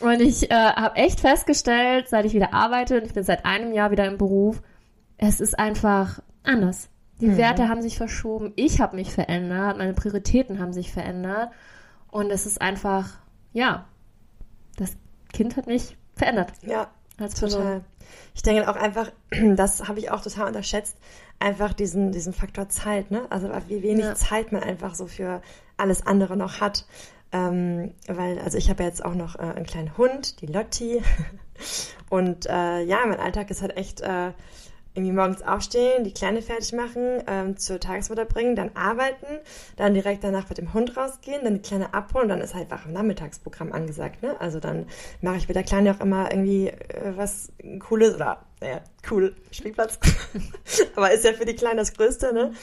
[0.02, 3.72] Und ich äh, habe echt festgestellt, seit ich wieder arbeite, und ich bin seit einem
[3.72, 4.62] Jahr wieder im Beruf,
[5.28, 6.90] es ist einfach anders.
[7.22, 11.52] Die Werte haben sich verschoben, ich habe mich verändert, meine Prioritäten haben sich verändert
[12.12, 13.08] und es ist einfach,
[13.54, 13.86] ja,
[14.76, 14.98] das
[15.32, 17.62] Kind hat mich verändert Ja, als Person.
[17.62, 17.82] total.
[18.36, 19.12] Ich denke auch einfach,
[19.56, 20.98] das habe ich auch total unterschätzt,
[21.40, 23.22] einfach diesen, diesen Faktor Zeit, ne?
[23.30, 24.16] Also wie wenig Ja.
[24.16, 25.42] Zeit man einfach so für
[25.78, 26.86] alles andere noch hat.
[27.32, 31.02] Ähm, weil, also ich habe ja jetzt auch noch äh, einen kleinen Hund, die Lotti.
[32.10, 34.34] Und äh, ja, mein Alltag ist halt echt äh,
[34.96, 39.26] irgendwie morgens aufstehen, die Kleine fertig machen, ähm, zur Tagesmutter bringen, dann arbeiten,
[39.76, 42.86] dann direkt danach mit dem Hund rausgehen, dann die Kleine abholen, dann ist halt einfach
[42.86, 44.40] ein Nachmittagsprogramm angesagt, ne?
[44.40, 44.86] Also dann
[45.22, 50.00] mache ich mit der Kleinen auch immer irgendwie äh, was Cooles oder, naja, cool, Spielplatz.
[50.96, 52.54] Aber ist ja für die Kleine das Größte, ne?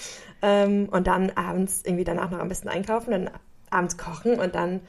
[0.40, 3.30] Ähm, und dann abends irgendwie danach noch am besten einkaufen, dann
[3.70, 4.80] abends kochen und dann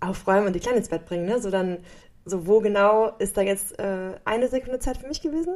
[0.00, 1.40] aufräumen und die Kleine ins Bett bringen, ne?
[1.40, 1.78] So dann,
[2.24, 5.54] so wo genau ist da jetzt äh, eine Sekunde Zeit für mich gewesen?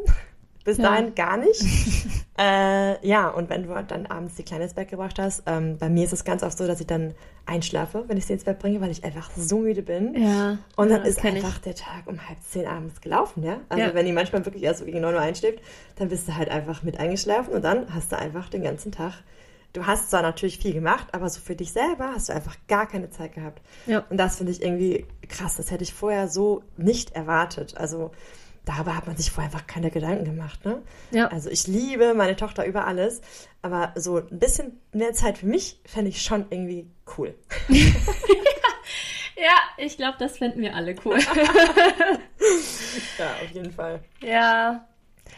[0.64, 0.84] Bis Ja.
[0.84, 1.62] dahin gar nicht.
[2.38, 5.88] äh, ja, und wenn du dann abends die Kleine ins Bett gebracht hast, ähm, bei
[5.90, 7.14] mir ist es ganz oft so, dass ich dann
[7.46, 10.14] einschlafe, wenn ich sie ins Bett bringe, weil ich einfach so müde bin.
[10.20, 10.58] Ja.
[10.76, 11.44] Und dann ja, ist kenn ich.
[11.44, 13.60] einfach der Tag um halb zehn abends gelaufen, ja?
[13.68, 13.94] Also Ja.
[13.94, 15.60] wenn die manchmal wirklich erst so gegen 9 Uhr einschläft,
[15.96, 19.12] dann bist du halt einfach mit eingeschlafen und dann hast du einfach den ganzen Tag.
[19.74, 22.86] Du hast zwar natürlich viel gemacht, aber so für dich selber hast du einfach gar
[22.86, 23.60] keine Zeit gehabt.
[23.86, 24.04] Ja.
[24.08, 25.56] Und das finde ich irgendwie krass.
[25.56, 27.76] Das hätte ich vorher so nicht erwartet.
[27.76, 28.12] Also
[28.64, 30.82] darüber hat man sich vorher einfach keine Gedanken gemacht, ne?
[31.10, 31.28] Ja.
[31.28, 33.20] Also ich liebe meine Tochter über alles,
[33.62, 37.34] aber so ein bisschen mehr Zeit für mich fände ich schon irgendwie cool.
[39.36, 41.18] Ja, ich glaube, das finden wir alle cool.
[43.18, 44.00] Ja, auf jeden Fall.
[44.22, 44.86] Ja.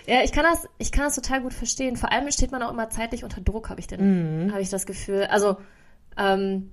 [0.06, 1.96] Ja, ich kann das, ich kann das total gut verstehen.
[1.96, 4.86] Vor allem steht man auch immer zeitlich unter Druck, habe ich denn, habe ich das
[4.86, 5.24] Gefühl.
[5.24, 5.56] Also
[6.16, 6.70] ähm,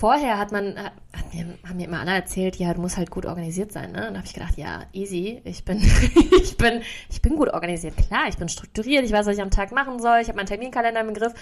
[0.00, 3.26] vorher hat man, hat mir, haben mir immer alle erzählt, ja, du musst halt gut
[3.26, 4.08] organisiert sein, ne?
[4.08, 5.78] Und da habe ich gedacht, ja, easy, ich bin,
[6.42, 7.96] ich bin, ich bin gut organisiert.
[7.98, 10.46] Klar, ich bin strukturiert, ich weiß, was ich am Tag machen soll, ich habe meinen
[10.46, 11.34] Terminkalender im Griff.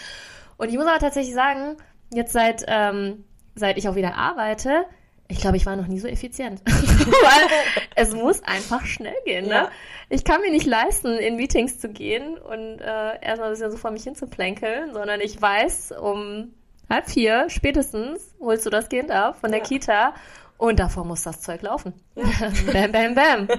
[0.57, 1.77] Und ich muss aber tatsächlich sagen,
[2.13, 4.87] jetzt seit, ähm, seit ich auch wieder arbeite,
[5.29, 6.63] ich glaube, ich war noch nie so effizient.
[6.67, 7.49] Weil
[7.95, 9.45] es muss einfach schnell gehen.
[9.47, 9.55] Ne?
[9.55, 9.71] Ja.
[10.09, 13.77] Ich kann mir nicht leisten, in Meetings zu gehen und äh, erstmal ein bisschen so
[13.77, 16.55] vor mich hinzuplänkeln, sondern ich weiß, um
[16.89, 19.67] halb vier spätestens holst du das Kind ab von der ja.
[19.67, 20.15] Kita
[20.57, 21.95] und davor muss das Zeug laufen.
[22.15, 22.25] Ja.
[22.73, 23.49] bam, bam, bam.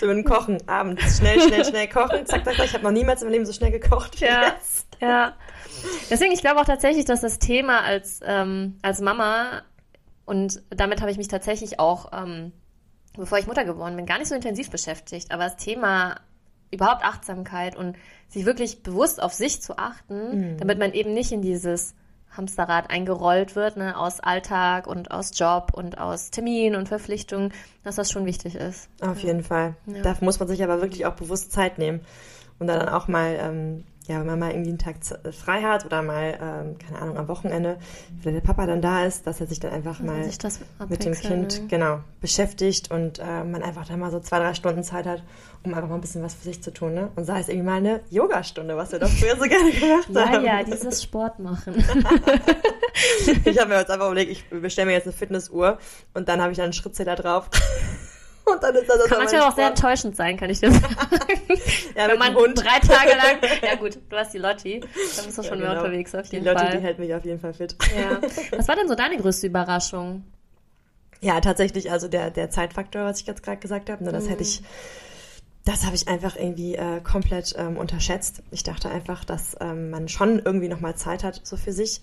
[0.00, 2.24] So mit dem Kochen, abends schnell, schnell, schnell kochen.
[2.24, 2.64] Zack, zack, zack.
[2.64, 4.18] Ich habe noch niemals im Leben so schnell gekocht.
[4.18, 4.86] Ja, jetzt.
[5.00, 5.36] ja.
[6.08, 9.62] Deswegen, ich glaube auch tatsächlich, dass das Thema als, ähm, als Mama
[10.24, 12.52] und damit habe ich mich tatsächlich auch, ähm,
[13.16, 15.30] bevor ich Mutter geworden bin, gar nicht so intensiv beschäftigt.
[15.30, 16.16] Aber das Thema
[16.70, 17.96] überhaupt Achtsamkeit und
[18.28, 20.58] sich wirklich bewusst auf sich zu achten, mhm.
[20.58, 21.94] damit man eben nicht in dieses
[22.30, 27.96] Hamsterrad eingerollt wird, ne, aus Alltag und aus Job und aus Termin und Verpflichtungen, dass
[27.96, 28.88] das schon wichtig ist.
[29.00, 29.74] Auf jeden Fall.
[29.86, 30.02] Ja.
[30.02, 32.00] Da muss man sich aber wirklich auch bewusst Zeit nehmen
[32.58, 35.84] und dann auch mal ähm, ja, wenn man mal irgendwie einen Tag äh, frei hat
[35.84, 37.78] oder mal, ähm, keine Ahnung, am Wochenende,
[38.22, 40.28] wenn der Papa dann da ist, dass er sich dann einfach mal
[40.88, 41.66] mit dem Kind, ne?
[41.68, 45.22] genau, beschäftigt und äh, man einfach dann mal so zwei, drei Stunden Zeit hat,
[45.62, 47.10] um einfach mal ein bisschen was für sich zu tun, ne?
[47.14, 50.44] Und sei es irgendwie mal eine Yogastunde, was wir doch früher so gerne gemacht haben.
[50.44, 51.74] Ja, ja, dieses Sport machen.
[53.44, 55.78] ich habe mir jetzt einfach überlegt, ich bestelle mir jetzt eine Fitnessuhr
[56.14, 57.50] und dann habe ich dann einen Schrittzähler drauf.
[58.52, 60.96] Und dann ist das kann manchmal auch sehr enttäuschend sein, kann ich dir sagen.
[61.96, 62.58] ja, Wenn man Hund.
[62.58, 64.90] drei Tage lang, ja gut, du hast die Lotti, dann
[65.26, 65.72] bist du ja, schon genau.
[65.72, 66.76] mehr unterwegs auf jeden die Lotti, Fall.
[66.76, 67.76] Die hält mich auf jeden Fall fit.
[67.96, 68.20] Ja.
[68.56, 70.24] Was war denn so deine größte Überraschung?
[71.20, 74.28] Ja, tatsächlich, also der, der Zeitfaktor, was ich jetzt gerade gesagt habe, ne, das mhm.
[74.30, 74.62] hätte ich,
[75.64, 78.42] das habe ich einfach irgendwie äh, komplett ähm, unterschätzt.
[78.50, 82.00] Ich dachte einfach, dass ähm, man schon irgendwie nochmal Zeit hat, so für sich.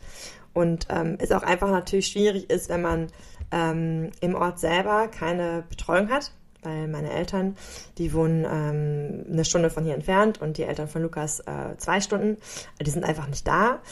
[0.57, 3.07] Und ähm, es auch einfach natürlich schwierig ist, wenn man
[3.51, 6.31] ähm, im Ort selber keine Betreuung hat,
[6.63, 7.55] weil meine Eltern,
[7.99, 12.01] die wohnen ähm, eine Stunde von hier entfernt und die Eltern von Lukas äh, zwei
[12.01, 12.37] Stunden.
[12.83, 13.83] Die sind einfach nicht da.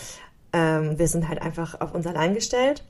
[0.54, 2.84] Ähm, wir sind halt einfach auf uns allein gestellt.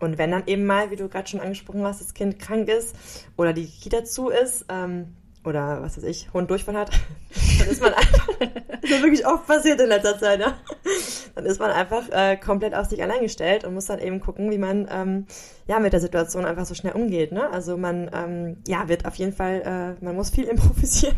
[0.00, 2.96] Und wenn dann eben mal, wie du gerade schon angesprochen hast, das Kind krank ist
[3.36, 6.90] oder die Kita zu ist, ähm, oder was weiß ich, Hund Durchfall hat,
[7.58, 8.28] dann ist man einfach,
[8.82, 10.54] das ist wirklich oft passiert in letzter Zeit, ne?
[11.34, 14.50] dann ist man einfach äh, komplett auf sich allein gestellt und muss dann eben gucken,
[14.50, 15.26] wie man ähm,
[15.66, 17.32] ja mit der Situation einfach so schnell umgeht.
[17.32, 17.48] Ne?
[17.50, 21.16] Also man ähm, ja wird auf jeden Fall, äh, man muss viel improvisieren.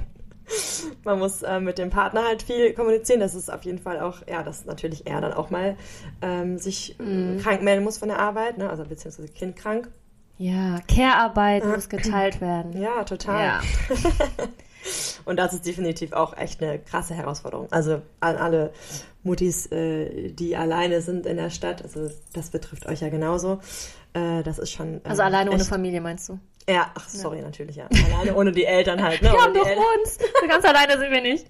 [1.05, 3.21] man muss äh, mit dem Partner halt viel kommunizieren.
[3.21, 5.77] Das ist auf jeden Fall auch, ja, dass natürlich er dann auch mal
[6.21, 7.39] ähm, sich mhm.
[7.39, 8.69] krank melden muss von der Arbeit, ne?
[8.71, 9.91] also beziehungsweise Kind krank.
[10.39, 12.81] Ja, Care-Arbeit muss geteilt werden.
[12.81, 13.45] Ja, total.
[13.45, 13.61] Ja.
[15.25, 17.69] Und das ist definitiv auch echt eine krasse Herausforderung.
[17.71, 18.73] Also an alle
[19.23, 23.61] Muttis, äh, die alleine sind in der Stadt, also das betrifft euch ja genauso.
[24.15, 24.95] Äh, das ist schon.
[24.95, 25.61] Ähm, also alleine echt...
[25.61, 26.39] ohne Familie meinst du?
[26.69, 27.45] Ja, ach, sorry, ja.
[27.45, 27.89] natürlich, ja.
[28.13, 29.21] Alleine ohne die Eltern halt.
[29.21, 29.29] Ne?
[29.33, 30.19] Wir haben doch El uns.
[30.19, 31.47] So ganz alleine sind wir nicht.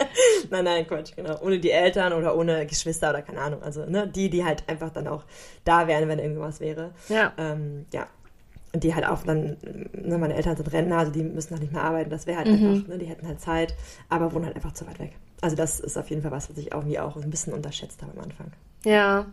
[0.50, 1.40] nein, nein, Quatsch, genau.
[1.40, 3.62] Ohne die Eltern oder ohne Geschwister oder keine Ahnung.
[3.62, 5.24] Also, ne, die, die halt einfach dann auch
[5.64, 6.92] da wären, wenn irgendwas wäre.
[7.08, 7.32] Ja.
[7.38, 8.08] Ähm, ja,
[8.74, 9.56] die halt auch dann,
[9.92, 12.48] ne, meine Eltern sind Rentner, also die müssen noch nicht mehr arbeiten, das wäre halt
[12.48, 12.54] mhm.
[12.54, 13.74] einfach, ne, die hätten halt Zeit,
[14.08, 15.12] aber wohnen halt einfach zu weit weg.
[15.40, 18.12] Also das ist auf jeden Fall was, was ich irgendwie auch ein bisschen unterschätzt habe
[18.16, 18.52] am Anfang.
[18.84, 19.26] Ja.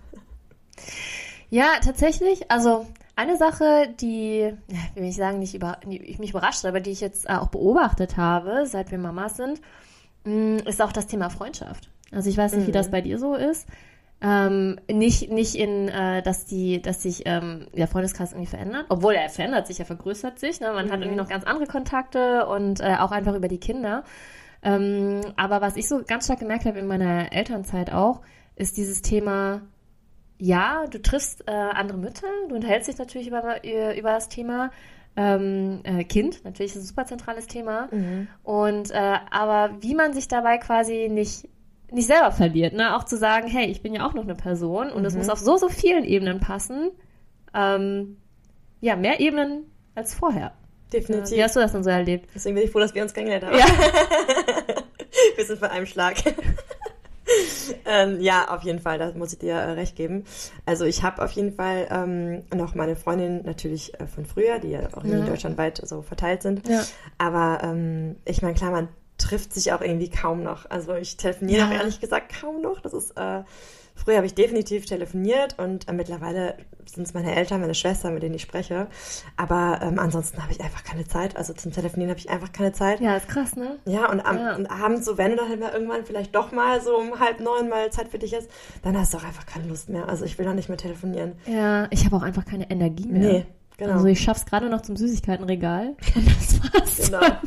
[1.50, 4.54] Ja, tatsächlich, also eine Sache, die,
[4.96, 8.65] will ich sagen, nicht über, die mich überrascht, aber die ich jetzt auch beobachtet habe,
[8.65, 9.62] seit wir Mamas sind,
[10.24, 11.89] mm, ist auch das Thema Freundschaft.
[12.12, 12.67] Also ich weiß nicht, mhm.
[12.67, 13.67] wie das bei dir so ist.
[14.26, 19.16] Ähm, nicht, nicht in, äh, dass die, dass sich ähm, der Freundeskreis irgendwie verändert, obwohl
[19.16, 20.62] er verändert sich, er vergrößert sich.
[20.62, 20.72] Ne?
[20.72, 20.92] Man mhm.
[20.92, 24.06] hat irgendwie noch ganz andere Kontakte und äh, auch einfach über die Kinder.
[24.62, 28.22] Ähm, aber was ich so ganz stark gemerkt habe in meiner Elternzeit auch,
[28.56, 29.62] ist dieses Thema,
[30.38, 34.72] ja, du triffst äh, andere Mütter, du unterhältst dich natürlich über, über das Thema,
[35.18, 37.90] ähm, äh, Kind, natürlich ist ein super zentrales Thema.
[37.92, 38.28] Mhm.
[38.42, 41.50] Und äh, aber wie man sich dabei quasi nicht
[41.93, 42.95] nicht selber verliert, ne?
[42.95, 45.19] Auch zu sagen, hey, ich bin ja auch noch eine Person und es mhm.
[45.19, 46.91] muss auf so, so vielen Ebenen passen.
[47.53, 48.17] Ähm,
[48.82, 50.53] ja, mehr Ebenen als vorher.
[50.91, 51.38] Definitiv.
[51.38, 52.29] Wie hast du das denn so erlebt?
[52.36, 53.58] Deswegen bin ich froh, dass wir uns kennengelernt haben.
[53.58, 53.65] Ja.
[55.36, 56.17] wir sind von einem Schlag.
[57.86, 60.25] ähm, ja, auf jeden Fall, da muss ich dir äh, recht geben.
[60.65, 64.69] Also ich habe auf jeden Fall ähm, noch meine Freundin natürlich äh, von früher, die
[64.69, 65.17] ja auch ja.
[65.17, 66.67] in Deutschland weit so verteilt sind.
[66.67, 66.84] Ja.
[67.17, 68.89] Aber ähm, ich meine, klar, man
[69.24, 70.70] trifft sich auch irgendwie kaum noch.
[70.70, 71.68] Also ich telefoniere ja.
[71.68, 72.82] auch ehrlich gesagt kaum noch.
[72.82, 73.44] Das ist äh,
[73.96, 76.56] Früher habe ich definitiv telefoniert und äh, mittlerweile
[76.86, 78.88] sind es meine Eltern, meine Schwester, mit denen ich spreche.
[79.38, 81.38] Aber ähm, ansonsten habe ich einfach keine Zeit.
[81.38, 83.00] Also zum Telefonieren habe ich einfach keine Zeit.
[83.00, 83.78] Ja, ist krass, ne?
[83.86, 84.56] Ja, und, am, Ja.
[84.56, 87.40] und abends, so wenn du dann halt mal irgendwann vielleicht doch mal so um halb
[87.40, 88.50] neun mal Zeit für dich ist,
[88.82, 90.10] dann hast du auch einfach keine Lust mehr.
[90.10, 91.34] Also ich will dann nicht mehr telefonieren.
[91.46, 93.22] Ja, ich habe auch einfach keine Energie mehr.
[93.22, 93.46] Nee,
[93.78, 93.94] genau.
[93.94, 96.98] Also ich schaff's gerade noch zum Süßigkeitenregal und das war's.
[97.06, 97.20] Genau.
[97.20, 97.38] dann.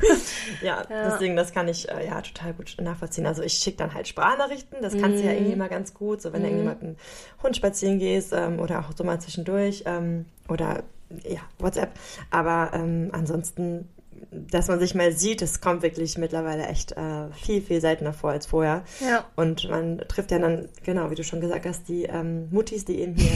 [0.62, 1.08] Ja, Ja.
[1.10, 3.26] deswegen, das kann ich äh, ja total gut nachvollziehen.
[3.26, 5.36] Also ich schicke dann halt Sprachnachrichten, das kannst du ja Mhm.
[5.38, 6.96] irgendwie mal ganz gut, so wenn du irgendwie mit einem
[7.42, 10.82] Hund spazieren gehst ähm, oder auch so mal zwischendurch ähm, oder
[11.28, 11.90] ja, WhatsApp.
[12.30, 13.88] Aber ähm, ansonsten,
[14.30, 18.30] dass man sich mal sieht, das kommt wirklich mittlerweile echt äh, viel, viel seltener vor
[18.30, 18.82] als vorher.
[19.00, 19.24] Ja.
[19.36, 23.00] Und man trifft ja dann, genau, wie du schon gesagt hast, die ähm, Muttis, die
[23.00, 23.30] eben hier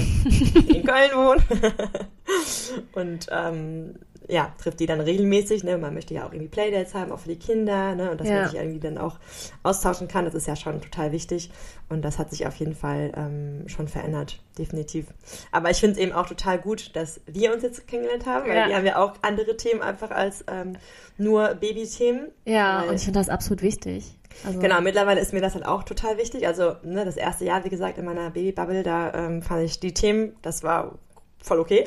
[0.76, 1.42] in Köln wohnen.
[2.94, 3.94] und ähm,
[4.26, 5.64] ja, trifft die dann regelmäßig.
[5.64, 5.78] Ne?
[5.78, 7.94] Man möchte ja auch irgendwie Playdates haben, auch für die Kinder.
[7.94, 8.10] Ne?
[8.10, 8.34] Und dass Ja.
[8.40, 9.18] man sich irgendwie dann auch
[9.62, 11.50] austauschen kann, das ist ja schon total wichtig.
[11.88, 15.06] Und das hat sich auf jeden Fall ähm, schon verändert, definitiv.
[15.52, 18.56] Aber ich finde es eben auch total gut, dass wir uns jetzt kennengelernt haben, weil
[18.56, 18.68] Ja.
[18.68, 20.76] wir haben ja auch andere Themen einfach als ähm,
[21.16, 22.28] nur Babythemen.
[22.44, 24.14] Ja, und ich finde das absolut wichtig.
[24.46, 26.46] Also, Genau, mittlerweile ist mir das halt auch total wichtig.
[26.46, 29.94] Also ne, das erste Jahr, wie gesagt, in meiner Babybubble, da ähm, fand ich die
[29.94, 30.98] Themen, das war
[31.42, 31.84] voll okay.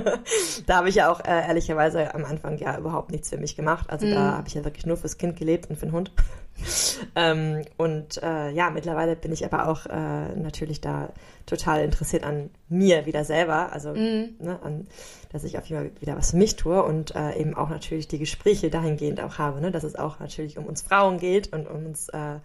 [0.66, 3.90] da habe ich ja auch äh, ehrlicherweise am Anfang ja überhaupt nichts für mich gemacht.
[3.90, 4.36] Also da Mhm.
[4.38, 6.12] habe ich ja wirklich nur fürs Kind gelebt und für den Hund.
[7.16, 11.10] ähm, und äh, ja, mittlerweile bin ich aber auch äh, natürlich da
[11.46, 13.72] total interessiert an mir wieder selber.
[13.72, 14.36] Also Mhm.
[14.40, 14.86] ne, an,
[15.30, 18.08] dass ich auf jeden Fall wieder was für mich tue und äh, eben auch natürlich
[18.08, 21.68] die Gespräche dahingehend auch habe, ne, dass es auch natürlich um uns Frauen geht und
[21.68, 22.36] um uns äh,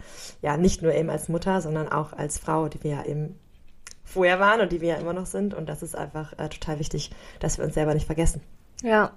[0.41, 3.39] ja nicht nur eben als Mutter, sondern auch als Frau, die wir ja eben
[4.13, 6.79] vorher waren und die wir ja immer noch sind und das ist einfach äh, total
[6.79, 8.41] wichtig, dass wir uns selber nicht vergessen.
[8.81, 9.11] Ja.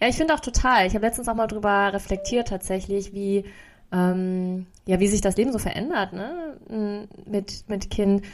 [0.00, 0.86] Ja, ich finde auch total.
[0.86, 3.44] Ich habe letztens auch mal drüber reflektiert tatsächlich, wie,
[3.92, 6.58] ähm, ja, wie sich das Leben so verändert, ne?
[6.68, 8.24] m, Mit, mit Kind.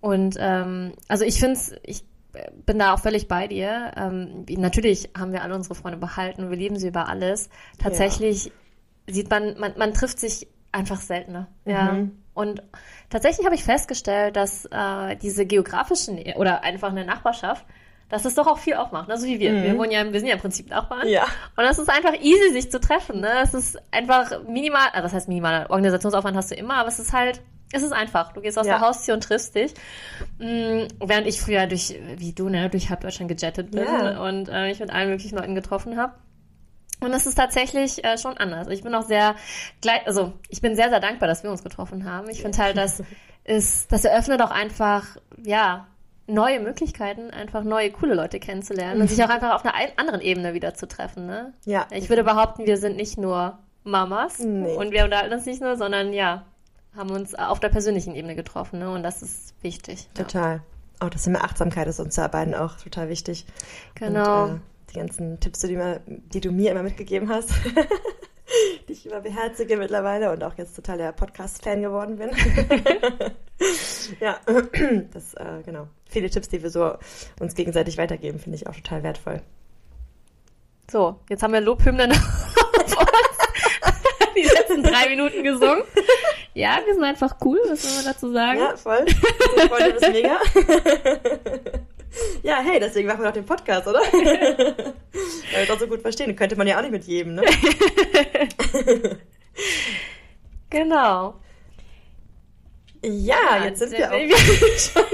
[0.00, 2.04] Und ähm, also ich finde es, ich
[2.64, 3.92] bin da auch völlig bei dir.
[3.96, 7.48] Ähm, natürlich haben wir alle unsere Freunde behalten, wir lieben sie über alles.
[7.78, 8.52] Tatsächlich
[9.08, 11.48] sieht man, man, man trifft sich einfach seltener.
[11.64, 12.06] Ja.
[12.36, 12.42] Mhm.
[12.42, 12.62] Und
[13.10, 17.64] tatsächlich habe ich festgestellt, dass äh, diese geografische Nähe oder einfach eine Nachbarschaft,
[18.08, 19.18] dass es doch auch viel aufmacht, ne?
[19.18, 19.52] so wie wir.
[19.52, 19.62] Mhm.
[19.64, 21.08] Wir wohnen ja, wir sind ja im Prinzip Nachbarn.
[21.08, 21.24] Ja.
[21.56, 23.20] Und es ist einfach easy, sich zu treffen.
[23.20, 23.30] Ne?
[23.42, 27.12] Es ist einfach minimal, also das heißt minimal, Organisationsaufwand hast du immer, aber es ist
[27.12, 28.32] halt, es ist einfach.
[28.32, 28.78] Du gehst aus Ja.
[28.78, 29.74] der Haustür und triffst dich.
[30.38, 34.22] Mm, während ich früher durch, wie du, ne, durch halb Deutschland gejettet bin Ja.
[34.22, 36.12] und äh, mich mit allen möglichen Leuten getroffen habe.
[37.00, 38.68] Und es ist tatsächlich äh, schon anders.
[38.68, 39.34] Ich bin auch sehr,
[39.82, 42.28] gleich, also ich bin sehr, sehr dankbar, dass wir uns getroffen haben.
[42.30, 43.02] Ich finde halt, das
[43.44, 45.04] ist, das eröffnet auch einfach,
[45.42, 45.86] ja,
[46.26, 50.20] neue Möglichkeiten, einfach neue, coole Leute kennenzulernen und sich auch einfach auf einer ein- anderen
[50.20, 51.26] Ebene wieder zu treffen.
[51.26, 51.52] Ne?
[51.66, 51.86] Ja.
[51.92, 54.74] Ich würde behaupten, wir sind nicht nur Mamas Nee.
[54.74, 56.44] und wir unterhalten uns nicht nur, sondern ja,
[56.96, 58.80] haben uns auf der persönlichen Ebene getroffen.
[58.80, 58.90] Ne?
[58.90, 60.08] Und das ist wichtig.
[60.16, 60.24] Ja.
[60.24, 60.62] Total.
[60.98, 63.46] Auch das Thema Achtsamkeit ist uns ja beiden auch total wichtig.
[63.94, 64.44] Genau.
[64.46, 64.58] Und, äh,
[64.96, 67.50] die ganzen Tipps, die, mir, die du mir immer mitgegeben hast,
[68.88, 72.30] die ich immer beherzige mittlerweile und auch jetzt total der Podcast-Fan geworden bin.
[74.20, 74.40] ja,
[75.12, 75.88] das, äh, genau.
[76.08, 76.94] Viele Tipps, die wir so
[77.40, 79.42] uns gegenseitig weitergeben, finde ich auch total wertvoll.
[80.90, 82.10] So, jetzt haben wir Lobhymnen
[84.36, 85.82] die letzten drei Minuten gesungen.
[86.54, 88.60] Ja, wir sind einfach cool, was soll man dazu sagen?
[88.60, 89.04] Ja, voll.
[89.08, 90.38] So Freunde ist mega.
[92.46, 93.98] Ja, hey, deswegen machen wir doch den Podcast, oder?
[94.00, 94.94] Weil
[95.52, 96.34] wir es auch so gut verstehen.
[96.36, 97.42] Könnte man ja auch nicht mit jedem, ne?
[100.70, 101.34] Genau.
[103.04, 104.14] Ja, jetzt sind wir auch.
[104.14, 104.96] auch.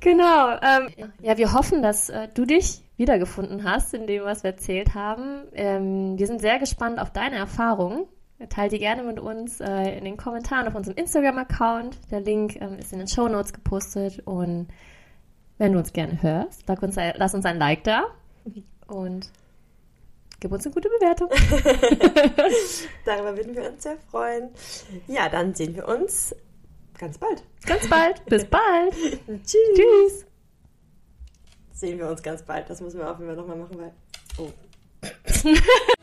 [0.00, 0.58] genau.
[0.62, 4.94] Ähm, ja, wir hoffen, dass äh, du dich wiedergefunden hast in dem, was wir erzählt
[4.94, 5.44] haben.
[5.54, 8.06] Ähm, wir sind sehr gespannt auf deine Erfahrungen.
[8.48, 11.98] Teil die gerne mit uns äh, in den Kommentaren auf unserem Instagram-Account.
[12.10, 14.26] Der Link ähm, ist in den Show Notes gepostet.
[14.26, 14.68] Und
[15.60, 18.06] wenn du uns gerne hörst, uns, lass uns ein Like da
[18.86, 19.30] und
[20.40, 21.28] gib uns eine gute Bewertung.
[23.04, 24.48] Darüber würden wir uns sehr freuen.
[25.06, 26.34] Ja, dann sehen wir uns
[26.96, 27.42] ganz bald.
[27.66, 28.24] Ganz bald.
[28.24, 28.94] Bis bald.
[29.26, 29.76] Tschüss.
[29.76, 30.26] Tschüss.
[31.72, 32.70] Sehen wir uns ganz bald.
[32.70, 33.92] Das müssen wir auf jeden Fall nochmal machen, weil.
[34.38, 34.48] Oh.